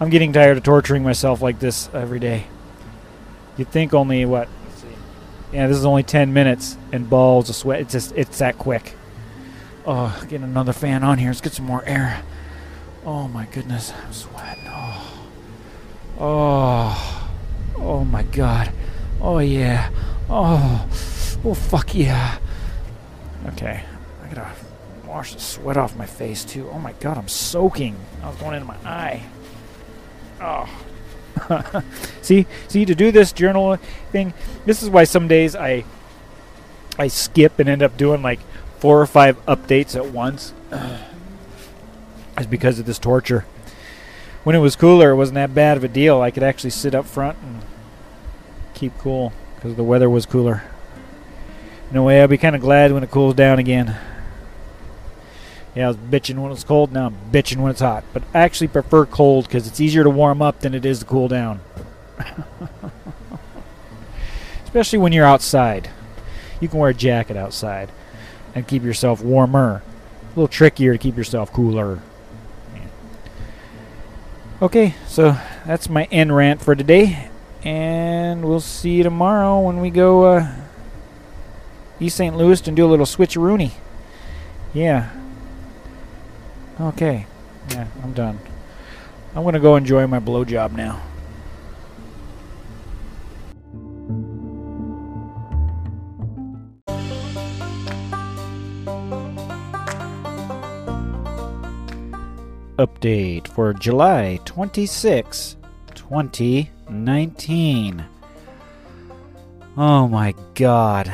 [0.00, 2.46] I'm getting tired of torturing myself like this every day.
[3.56, 4.48] You'd think only what?
[5.52, 7.80] Yeah, this is only 10 minutes and balls of sweat.
[7.80, 8.94] It's just it's that quick.
[9.86, 11.30] Oh, get another fan on here.
[11.30, 12.22] Let's get some more air.
[13.04, 14.64] Oh my goodness, I'm sweating.
[14.68, 15.28] Oh,
[16.20, 17.30] oh,
[17.78, 18.70] oh my God.
[19.20, 19.90] Oh yeah.
[20.28, 20.86] Oh,
[21.44, 22.38] oh fuck yeah.
[23.46, 23.82] Okay,
[24.22, 24.52] I gotta
[25.06, 26.68] wash the sweat off my face too.
[26.70, 27.96] Oh my god, I'm soaking.
[28.22, 29.22] I was going into my eye.
[30.40, 30.68] Oh.
[32.22, 33.76] see, see, to do this journal
[34.10, 34.34] thing,
[34.66, 35.84] this is why some days I
[36.98, 38.40] I skip and end up doing like
[38.78, 40.52] four or five updates at once.
[42.36, 43.44] It's because of this torture.
[44.44, 46.20] When it was cooler, it wasn't that bad of a deal.
[46.20, 47.62] I could actually sit up front and
[48.74, 50.62] keep cool because the weather was cooler.
[51.90, 53.96] In a way, I'll be kind of glad when it cools down again.
[55.78, 56.90] Yeah, I was bitching when it's cold.
[56.90, 58.02] Now I'm bitching when it's hot.
[58.12, 61.04] But I actually prefer cold because it's easier to warm up than it is to
[61.04, 61.60] cool down.
[64.64, 65.88] Especially when you're outside.
[66.60, 67.92] You can wear a jacket outside
[68.56, 69.84] and keep yourself warmer.
[70.24, 72.00] A little trickier to keep yourself cooler.
[74.60, 77.30] Okay, so that's my end rant for today.
[77.62, 80.52] And we'll see you tomorrow when we go uh,
[82.00, 82.36] East St.
[82.36, 83.74] Louis and do a little switcheroony.
[84.74, 85.10] Yeah.
[86.80, 87.26] Okay.
[87.70, 88.38] Yeah, I'm done.
[89.34, 91.02] I'm going to go enjoy my blowjob now.
[102.78, 105.56] Update for July 26,
[105.96, 108.04] 2019.
[109.76, 111.12] Oh my god.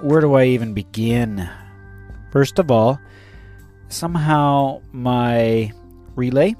[0.00, 1.48] Where do I even begin?
[2.30, 3.00] First of all,
[3.92, 5.72] somehow my
[6.14, 6.54] relay,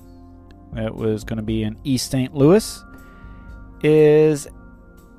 [0.73, 2.35] that was going to be in East St.
[2.35, 2.83] Louis,
[3.83, 4.47] is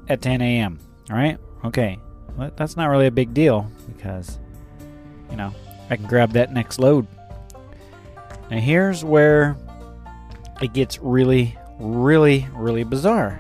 [0.08, 0.80] at 10 a.m.
[1.10, 1.38] All right?
[1.66, 1.98] Okay.
[2.38, 4.40] Well, that's not really a big deal because,
[5.30, 5.54] you know,
[5.90, 7.08] I can grab that next load.
[8.50, 9.58] Now, here's where
[10.62, 13.40] it gets really, really, really bizarre.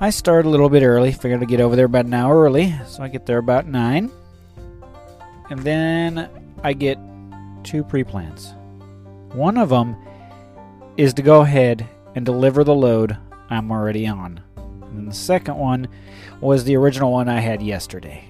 [0.00, 2.72] I start a little bit early, figured to get over there about an hour early,
[2.86, 4.10] so I get there about 9.
[5.50, 6.28] And then
[6.62, 6.98] I get
[7.68, 8.54] two pre plans.
[9.34, 9.94] One of them
[10.96, 13.16] is to go ahead and deliver the load
[13.50, 14.40] I'm already on.
[14.56, 15.86] And the second one
[16.40, 18.24] was the original one I had yesterday.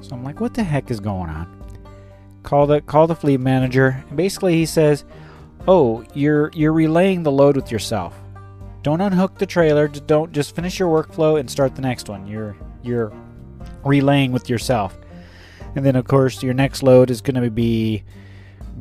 [0.00, 1.58] So I'm like, what the heck is going on?
[2.42, 4.02] Call the call the fleet manager.
[4.08, 5.04] And basically he says,
[5.68, 8.18] "Oh, you're you're relaying the load with yourself.
[8.82, 9.86] Don't unhook the trailer.
[9.86, 12.26] Just don't just finish your workflow and start the next one.
[12.26, 13.12] You're you're
[13.84, 14.98] relaying with yourself."
[15.76, 18.02] And then of course your next load is going to be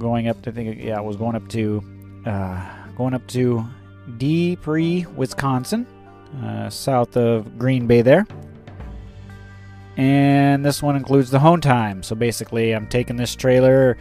[0.02, 1.84] going up to I think yeah, it was going up to
[2.26, 2.66] uh,
[2.98, 3.66] going up to
[4.18, 5.88] De Pere, Wisconsin,
[6.44, 8.26] uh, south of Green Bay there.
[9.98, 12.02] And this one includes the home time.
[12.04, 13.98] So basically, I'm taking this trailer.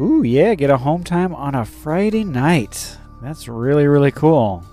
[0.00, 2.96] Ooh, yeah, get a home time on a Friday night.
[3.22, 4.64] That's really, really cool.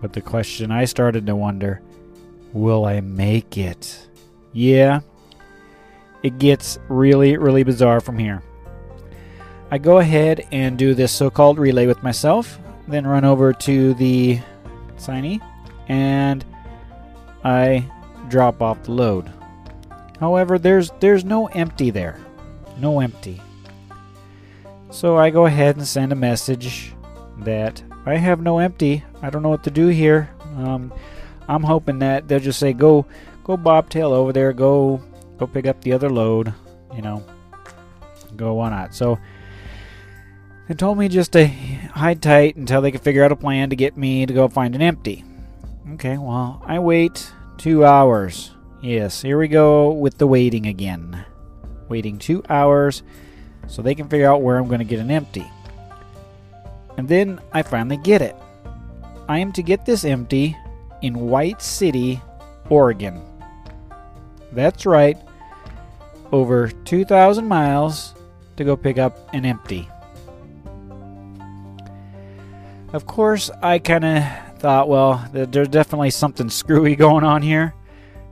[0.00, 1.82] But the question I started to wonder
[2.52, 4.08] will I make it?
[4.52, 5.00] Yeah,
[6.22, 8.42] it gets really, really bizarre from here.
[9.70, 13.94] I go ahead and do this so called relay with myself, then run over to
[13.94, 14.40] the
[14.96, 15.40] signee
[15.88, 16.44] and
[17.44, 17.84] I
[18.28, 19.30] drop off the load.
[20.20, 22.18] However, there's there's no empty there.
[22.78, 23.40] No empty.
[24.90, 26.92] So I go ahead and send a message
[27.38, 29.04] that I have no empty.
[29.20, 30.30] I don't know what to do here.
[30.56, 30.92] Um,
[31.48, 33.04] I'm hoping that they'll just say go
[33.44, 35.02] go bobtail over there, go
[35.38, 36.54] go pick up the other load,
[36.94, 37.22] you know.
[38.36, 38.94] Go why not?
[38.94, 39.18] So
[40.68, 43.76] they told me just to hide tight until they could figure out a plan to
[43.76, 45.24] get me to go find an empty.
[45.92, 48.52] Okay, well, I wait two hours.
[48.82, 51.24] Yes, here we go with the waiting again.
[51.88, 53.02] Waiting two hours
[53.68, 55.46] so they can figure out where I'm going to get an empty.
[56.96, 58.34] And then I finally get it.
[59.28, 60.56] I am to get this empty
[61.02, 62.20] in White City,
[62.68, 63.20] Oregon.
[64.52, 65.18] That's right,
[66.32, 68.14] over 2,000 miles
[68.56, 69.88] to go pick up an empty.
[72.96, 74.24] Of course, I kind of
[74.58, 77.74] thought, well, there's definitely something screwy going on here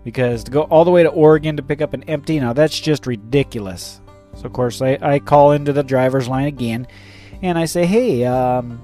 [0.05, 2.81] because to go all the way to Oregon to pick up an empty, now that's
[2.81, 4.01] just ridiculous.
[4.37, 6.87] So, of course, I, I call into the driver's line again
[7.43, 8.83] and I say, hey, um,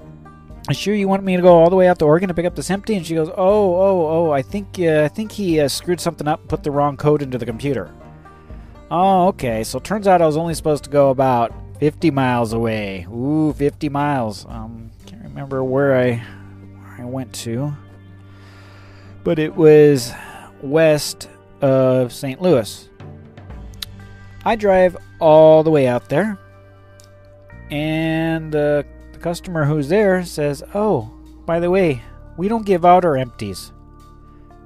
[0.71, 2.55] sure you want me to go all the way out to Oregon to pick up
[2.55, 2.93] this empty?
[2.93, 6.27] And she goes, oh, oh, oh, I think, uh, I think he uh, screwed something
[6.27, 7.91] up and put the wrong code into the computer.
[8.91, 9.63] Oh, okay.
[9.63, 13.07] So, it turns out I was only supposed to go about 50 miles away.
[13.11, 14.45] Ooh, 50 miles.
[14.45, 14.90] Um,
[15.31, 17.73] remember where I, where I went to.
[19.23, 20.13] But it was
[20.61, 21.29] west
[21.61, 22.41] of St.
[22.41, 22.89] Louis.
[24.43, 26.39] I drive all the way out there,
[27.69, 31.11] and uh, the customer who's there says, Oh,
[31.45, 32.01] by the way,
[32.37, 33.71] we don't give out our empties.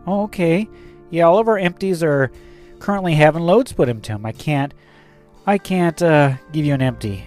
[0.07, 0.69] Oh, okay.
[1.09, 2.31] Yeah, all of our empties are
[2.79, 4.25] currently having loads put into them.
[4.25, 4.73] I can't,
[5.45, 7.25] I can't uh, give you an empty.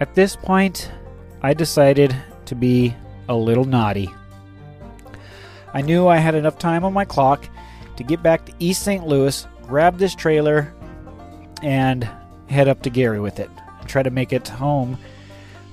[0.00, 0.90] At this point,
[1.40, 2.14] I decided
[2.52, 2.94] to be
[3.28, 4.10] a little naughty.
[5.74, 7.48] I knew I had enough time on my clock
[7.96, 9.06] to get back to East St.
[9.06, 10.72] Louis, grab this trailer,
[11.62, 12.08] and
[12.48, 13.50] head up to Gary with it.
[13.86, 14.98] Try to make it home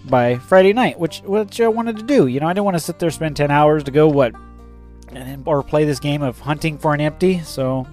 [0.05, 2.27] by Friday night, which which I wanted to do.
[2.27, 4.33] You know, I didn't want to sit there spend ten hours to go what,
[5.45, 7.41] or play this game of hunting for an empty.
[7.41, 7.85] So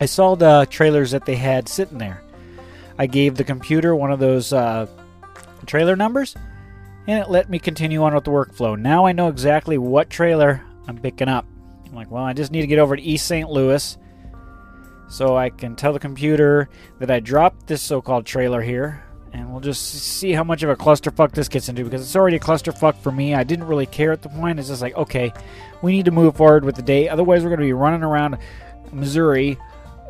[0.00, 2.22] I saw the trailers that they had sitting there.
[2.98, 4.86] I gave the computer one of those uh,
[5.66, 6.36] trailer numbers,
[7.06, 8.78] and it let me continue on with the workflow.
[8.78, 11.46] Now I know exactly what trailer I'm picking up.
[11.86, 13.48] I'm like, well, I just need to get over to East St.
[13.48, 13.96] Louis
[15.08, 19.02] so I can tell the computer that I dropped this so called trailer here.
[19.32, 22.36] And we'll just see how much of a clusterfuck this gets into because it's already
[22.36, 23.34] a clusterfuck for me.
[23.34, 24.58] I didn't really care at the point.
[24.58, 25.32] It's just like, okay,
[25.82, 27.08] we need to move forward with the day.
[27.08, 28.38] Otherwise, we're going to be running around
[28.92, 29.58] Missouri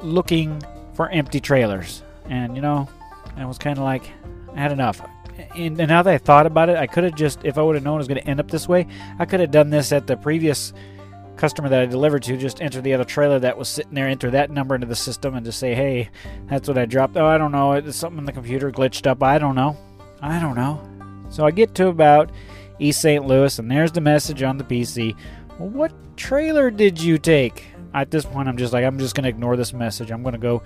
[0.01, 0.63] looking
[0.95, 2.03] for empty trailers.
[2.27, 2.89] And, you know,
[3.37, 4.09] I was kind of like,
[4.55, 5.01] I had enough.
[5.55, 7.75] And, and now that I thought about it, I could have just, if I would
[7.75, 8.87] have known it was going to end up this way,
[9.19, 10.73] I could have done this at the previous
[11.37, 14.31] customer that I delivered to just enter the other trailer that was sitting there, enter
[14.31, 16.11] that number into the system, and just say, hey,
[16.49, 17.17] that's what I dropped.
[17.17, 17.73] Oh, I don't know.
[17.73, 19.23] It's something in the computer glitched up.
[19.23, 19.77] I don't know.
[20.21, 20.81] I don't know.
[21.29, 22.31] So I get to about
[22.79, 23.27] East St.
[23.27, 25.17] Louis, and there's the message on the PC.
[25.59, 27.67] Well, what trailer did you take?
[27.95, 30.11] At this point, I'm just like, I'm just going to ignore this message.
[30.11, 30.63] I'm going to go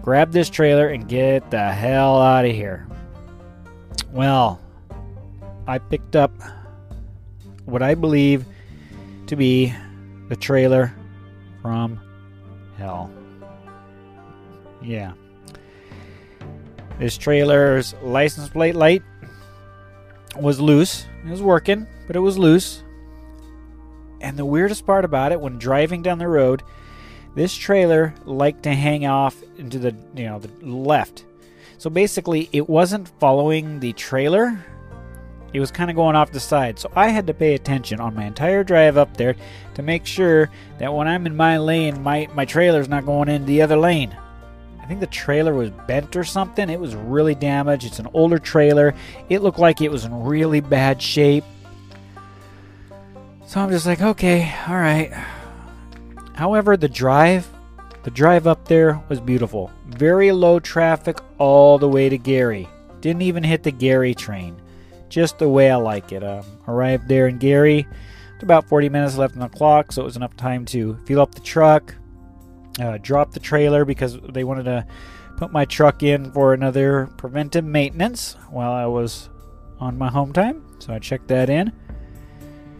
[0.00, 2.86] grab this trailer and get the hell out of here.
[4.12, 4.60] Well,
[5.66, 6.32] I picked up
[7.64, 8.44] what I believe
[9.26, 9.72] to be
[10.28, 10.94] the trailer
[11.62, 12.00] from
[12.76, 13.10] hell.
[14.82, 15.12] Yeah.
[16.98, 19.02] This trailer's license plate light
[20.36, 21.06] was loose.
[21.24, 22.82] It was working, but it was loose.
[24.20, 26.62] And the weirdest part about it, when driving down the road,
[27.34, 31.24] this trailer liked to hang off into the you know the left.
[31.82, 34.64] So basically, it wasn't following the trailer.
[35.52, 36.78] It was kind of going off the side.
[36.78, 39.34] So I had to pay attention on my entire drive up there
[39.74, 43.46] to make sure that when I'm in my lane, my my trailer's not going in
[43.46, 44.16] the other lane.
[44.80, 46.70] I think the trailer was bent or something.
[46.70, 47.84] It was really damaged.
[47.84, 48.94] It's an older trailer.
[49.28, 51.42] It looked like it was in really bad shape.
[53.44, 55.12] So I'm just like, okay, all right.
[56.34, 57.51] However, the drive,
[58.04, 59.70] the drive up there was beautiful.
[59.86, 62.68] Very low traffic all the way to Gary.
[63.00, 64.60] Didn't even hit the Gary train.
[65.08, 66.24] Just the way I like it.
[66.24, 67.86] Um, arrived there in Gary.
[68.40, 71.32] About 40 minutes left on the clock, so it was enough time to fill up
[71.32, 71.94] the truck,
[72.80, 74.84] uh, dropped the trailer because they wanted to
[75.36, 79.28] put my truck in for another preventive maintenance while I was
[79.78, 80.64] on my home time.
[80.80, 81.70] So I checked that in.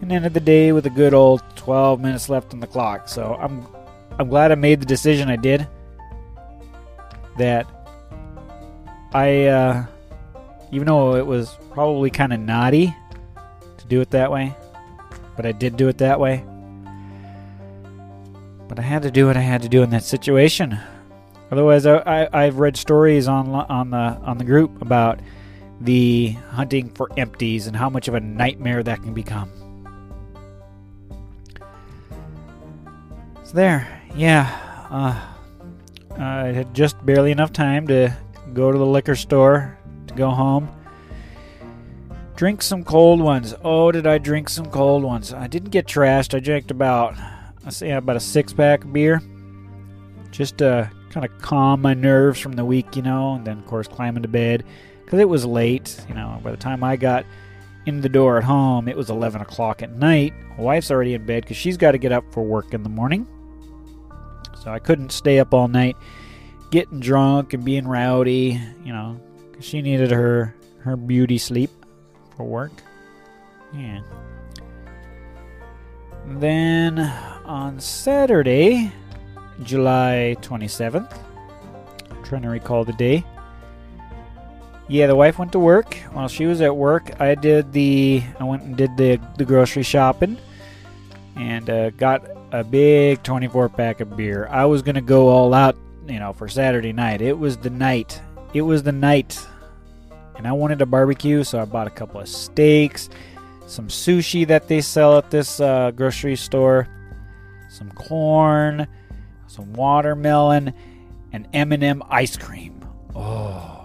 [0.01, 3.09] And ended the day with a good old 12 minutes left on the clock.
[3.09, 3.65] So I'm
[4.19, 5.67] I'm glad I made the decision I did.
[7.39, 7.67] That
[9.13, 9.87] I uh,
[10.71, 12.95] even though it was probably kind of naughty
[13.79, 14.55] to do it that way,
[15.37, 16.45] but I did do it that way.
[18.69, 20.79] But I had to do what I had to do in that situation.
[21.51, 25.21] Otherwise, I, I, have read stories on on the on the group about
[25.83, 29.51] the hunting for empties and how much of a nightmare that can become.
[33.45, 38.17] So there, yeah, uh, I had just barely enough time to
[38.53, 40.69] go to the liquor store to go home.
[42.37, 43.55] Drink some cold ones.
[43.63, 45.33] Oh, did I drink some cold ones?
[45.33, 46.35] I didn't get trashed.
[46.35, 47.15] I drank about
[47.65, 49.23] I say about a six pack of beer,
[50.31, 53.35] just to kind of calm my nerves from the week, you know.
[53.35, 54.65] And then of course climbing to bed
[55.05, 56.01] because it was late.
[56.09, 57.25] You know, by the time I got
[57.87, 60.33] in the door at home, it was 11 o'clock at night.
[60.57, 62.89] My wife's already in bed because she's got to get up for work in the
[62.89, 63.27] morning.
[64.63, 65.97] So I couldn't stay up all night
[66.71, 71.71] getting drunk and being rowdy, you know, because she needed her her beauty sleep
[72.37, 72.71] for work.
[73.75, 74.03] Yeah.
[76.27, 77.01] Then
[77.45, 78.93] on Saturday,
[79.65, 81.13] July 27th,
[82.11, 83.25] I'm trying to recall the day.
[84.87, 85.95] Yeah, the wife went to work.
[86.13, 89.83] While she was at work, I did the I went and did the the grocery
[89.83, 90.39] shopping
[91.35, 92.23] and uh, got
[92.53, 94.47] a big 24 pack of beer.
[94.51, 95.77] I was gonna go all out,
[96.07, 97.21] you know, for Saturday night.
[97.21, 98.21] It was the night.
[98.55, 99.45] It was the night,
[100.37, 103.09] and I wanted a barbecue, so I bought a couple of steaks
[103.73, 106.89] some sushi that they sell at this uh, grocery store,
[107.71, 108.87] some corn,
[109.47, 110.75] some watermelon,
[111.33, 112.87] and M&M ice cream.
[113.15, 113.79] Oh.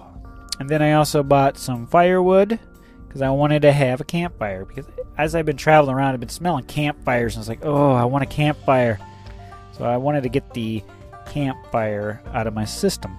[0.60, 2.60] And then I also bought some firewood
[3.08, 4.86] because I wanted to have a campfire because
[5.18, 8.06] as I've been traveling around, I've been smelling campfires and I was like, "Oh, I
[8.06, 9.00] want a campfire."
[9.78, 10.84] So I wanted to get the
[11.28, 13.18] campfire out of my system.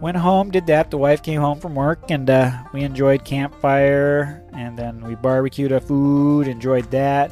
[0.00, 0.90] went home, did that.
[0.90, 5.72] The wife came home from work, and uh, we enjoyed campfire, and then we barbecued
[5.72, 6.48] our food.
[6.48, 7.30] Enjoyed that.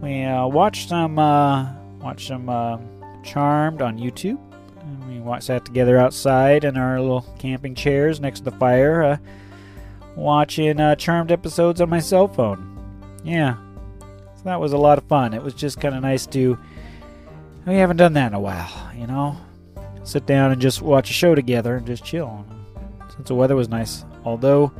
[0.00, 2.78] We uh, watched some uh, watched some uh,
[3.24, 4.38] Charmed on YouTube.
[4.80, 9.02] And we watched that together outside in our little camping chairs next to the fire,
[9.02, 9.16] uh,
[10.18, 12.74] watching uh, Charmed episodes on my cell phone.
[13.24, 13.56] Yeah,
[14.36, 15.34] so that was a lot of fun.
[15.34, 16.58] It was just kind of nice to.
[17.66, 19.36] We haven't done that in a while, you know
[20.08, 22.44] sit down and just watch a show together and just chill.
[23.14, 24.04] Since the weather was nice.
[24.24, 24.72] Although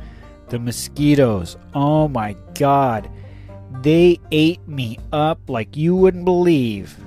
[0.49, 3.09] the mosquitoes, oh my god,
[3.81, 6.97] they ate me up like you wouldn't believe.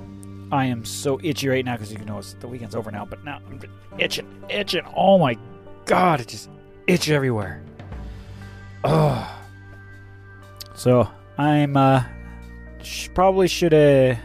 [0.51, 3.23] I am so itchy right now because you know it's the weekend's over now, but
[3.23, 3.59] now I'm
[3.97, 4.85] itching, itching.
[4.95, 5.37] Oh my
[5.85, 6.49] god, it just
[6.87, 7.61] itch everywhere.
[8.83, 9.29] Oh.
[10.75, 11.07] So
[11.37, 12.03] I'm uh
[12.81, 14.17] sh- probably should have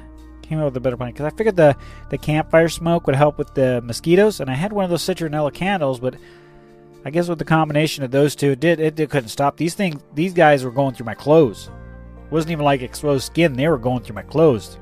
[0.43, 1.77] came up with a better plan because I figured the
[2.09, 5.53] the campfire smoke would help with the mosquitoes, and I had one of those citronella
[5.53, 6.17] candles, but
[7.05, 9.75] I guess with the combination of those two, it did it, it couldn't stop these
[9.75, 10.03] things.
[10.15, 11.71] These guys were going through my clothes.
[12.25, 14.79] It wasn't even like exposed skin; they were going through my clothes.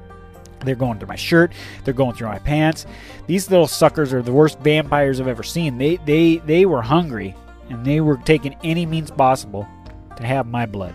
[0.65, 1.53] They're going through my shirt.
[1.85, 2.86] They're going through my pants.
[3.27, 5.78] These little suckers are the worst vampires I've ever seen.
[5.78, 7.35] They they they were hungry,
[7.68, 9.66] and they were taking any means possible
[10.16, 10.94] to have my blood.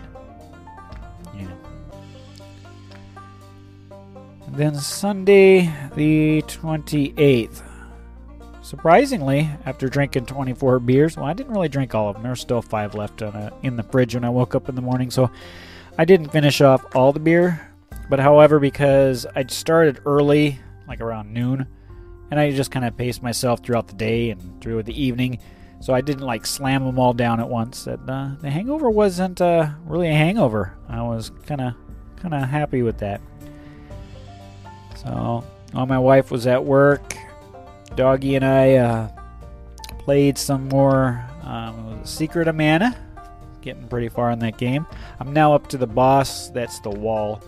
[1.36, 1.48] Yeah.
[4.46, 7.62] And then Sunday, the 28th.
[8.62, 12.22] Surprisingly, after drinking 24 beers, well, I didn't really drink all of them.
[12.22, 14.82] There were still five left a, in the fridge when I woke up in the
[14.82, 15.30] morning, so
[15.98, 17.68] I didn't finish off all the beer.
[18.08, 21.66] But however, because I started early, like around noon,
[22.30, 25.38] and I just kind of paced myself throughout the day and through the evening,
[25.82, 27.84] so I didn't like slam them all down at once.
[27.84, 30.74] That uh, the hangover wasn't uh, really a hangover.
[30.88, 31.74] I was kind of
[32.16, 33.20] kind of happy with that.
[34.94, 37.16] So while my wife was at work,
[37.96, 39.08] Doggy and I uh,
[39.98, 42.96] played some more um, Secret of Mana.
[43.60, 44.86] Getting pretty far in that game.
[45.18, 46.48] I'm now up to the boss.
[46.50, 47.42] That's the wall.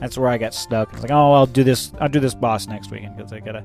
[0.00, 0.90] That's where I got stuck.
[0.94, 1.92] It's like, oh, I'll do this.
[2.00, 3.62] I'll do this boss next weekend because I gotta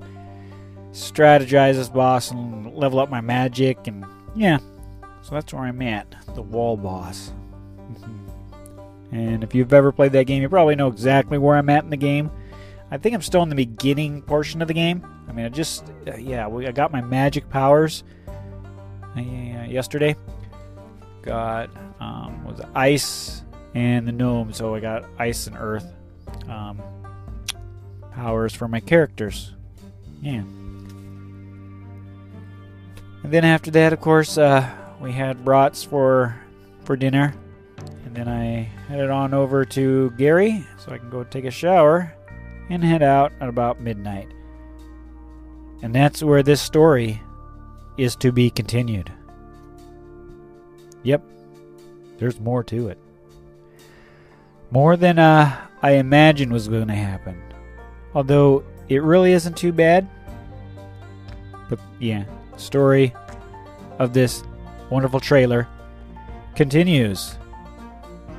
[0.91, 4.06] strategize this boss and level up my magic and
[4.36, 4.60] yeah.
[5.22, 6.16] So that's where I'm at.
[6.36, 7.32] The wall boss.
[9.11, 11.90] and if you've ever played that game, you probably know exactly where I'm at in
[11.90, 12.32] the game.
[12.91, 15.06] I think I'm still in the beginning portion of the game.
[15.28, 18.03] I mean, I just, uh, yeah, I got my magic powers
[19.16, 20.16] uh, yesterday.
[21.22, 23.44] Got, um, was ice
[23.76, 25.86] and the gnome, so I got ice and earth
[26.48, 26.82] um,
[28.11, 29.53] powers for my characters.
[30.22, 30.44] Yeah.
[33.24, 34.70] And then after that, of course, uh,
[35.00, 36.40] we had brats for
[36.84, 37.36] for dinner,
[38.06, 42.14] and then I headed on over to Gary so I can go take a shower
[42.70, 44.28] and head out at about midnight.
[45.82, 47.22] And that's where this story
[47.98, 49.12] is to be continued.
[51.04, 51.24] Yep,
[52.18, 52.98] there's more to it.
[54.72, 57.41] More than uh, I imagined was going to happen.
[58.14, 60.08] Although it really isn't too bad.
[61.70, 62.26] But yeah,
[62.60, 63.14] story
[63.98, 64.44] of this
[64.90, 65.68] wonderful trailer
[66.56, 67.38] continues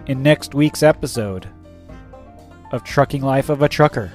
[0.06, 1.48] in next week's episode
[2.72, 4.12] of Trucking Life of a Trucker.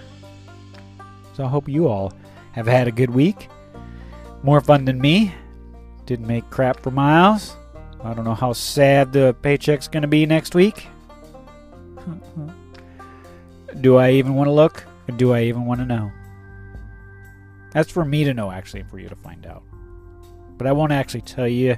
[1.34, 2.14] So I hope you all
[2.54, 3.50] have had a good week.
[4.44, 5.34] More fun than me.
[6.06, 7.58] Didn't make crap for miles.
[8.04, 10.88] I don't know how sad the paycheck's going to be next week.
[13.82, 14.86] do I even want to look?
[15.10, 16.12] Or do I even want to know?
[17.72, 19.64] That's for me to know, actually, for you to find out.
[20.58, 21.78] But I won't actually tell you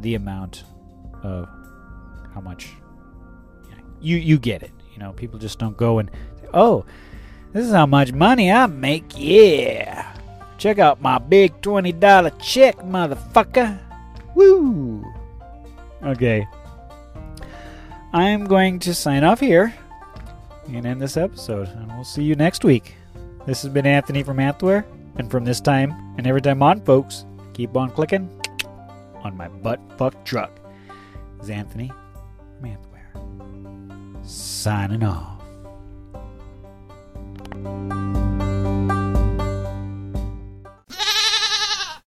[0.00, 0.64] the amount
[1.22, 1.48] of
[2.34, 2.70] how much.
[4.00, 4.72] You you get it.
[4.92, 6.10] You know, people just don't go and
[6.52, 6.84] oh,
[7.52, 9.04] this is how much money I make.
[9.16, 10.14] Yeah.
[10.58, 13.78] Check out my big $20 check, motherfucker.
[14.34, 15.04] Woo.
[16.02, 16.46] Okay.
[18.12, 19.74] I'm going to sign off here
[20.68, 21.68] and end this episode.
[21.68, 22.94] And we'll see you next week.
[23.46, 24.84] This has been Anthony from Anthware.
[25.16, 27.24] And from this time and every time on, folks,
[27.56, 28.28] Keep on clicking
[29.24, 30.60] on my butt fuck truck.
[31.38, 31.90] This is Anthony
[32.60, 33.08] Manthware
[34.22, 35.40] signing off.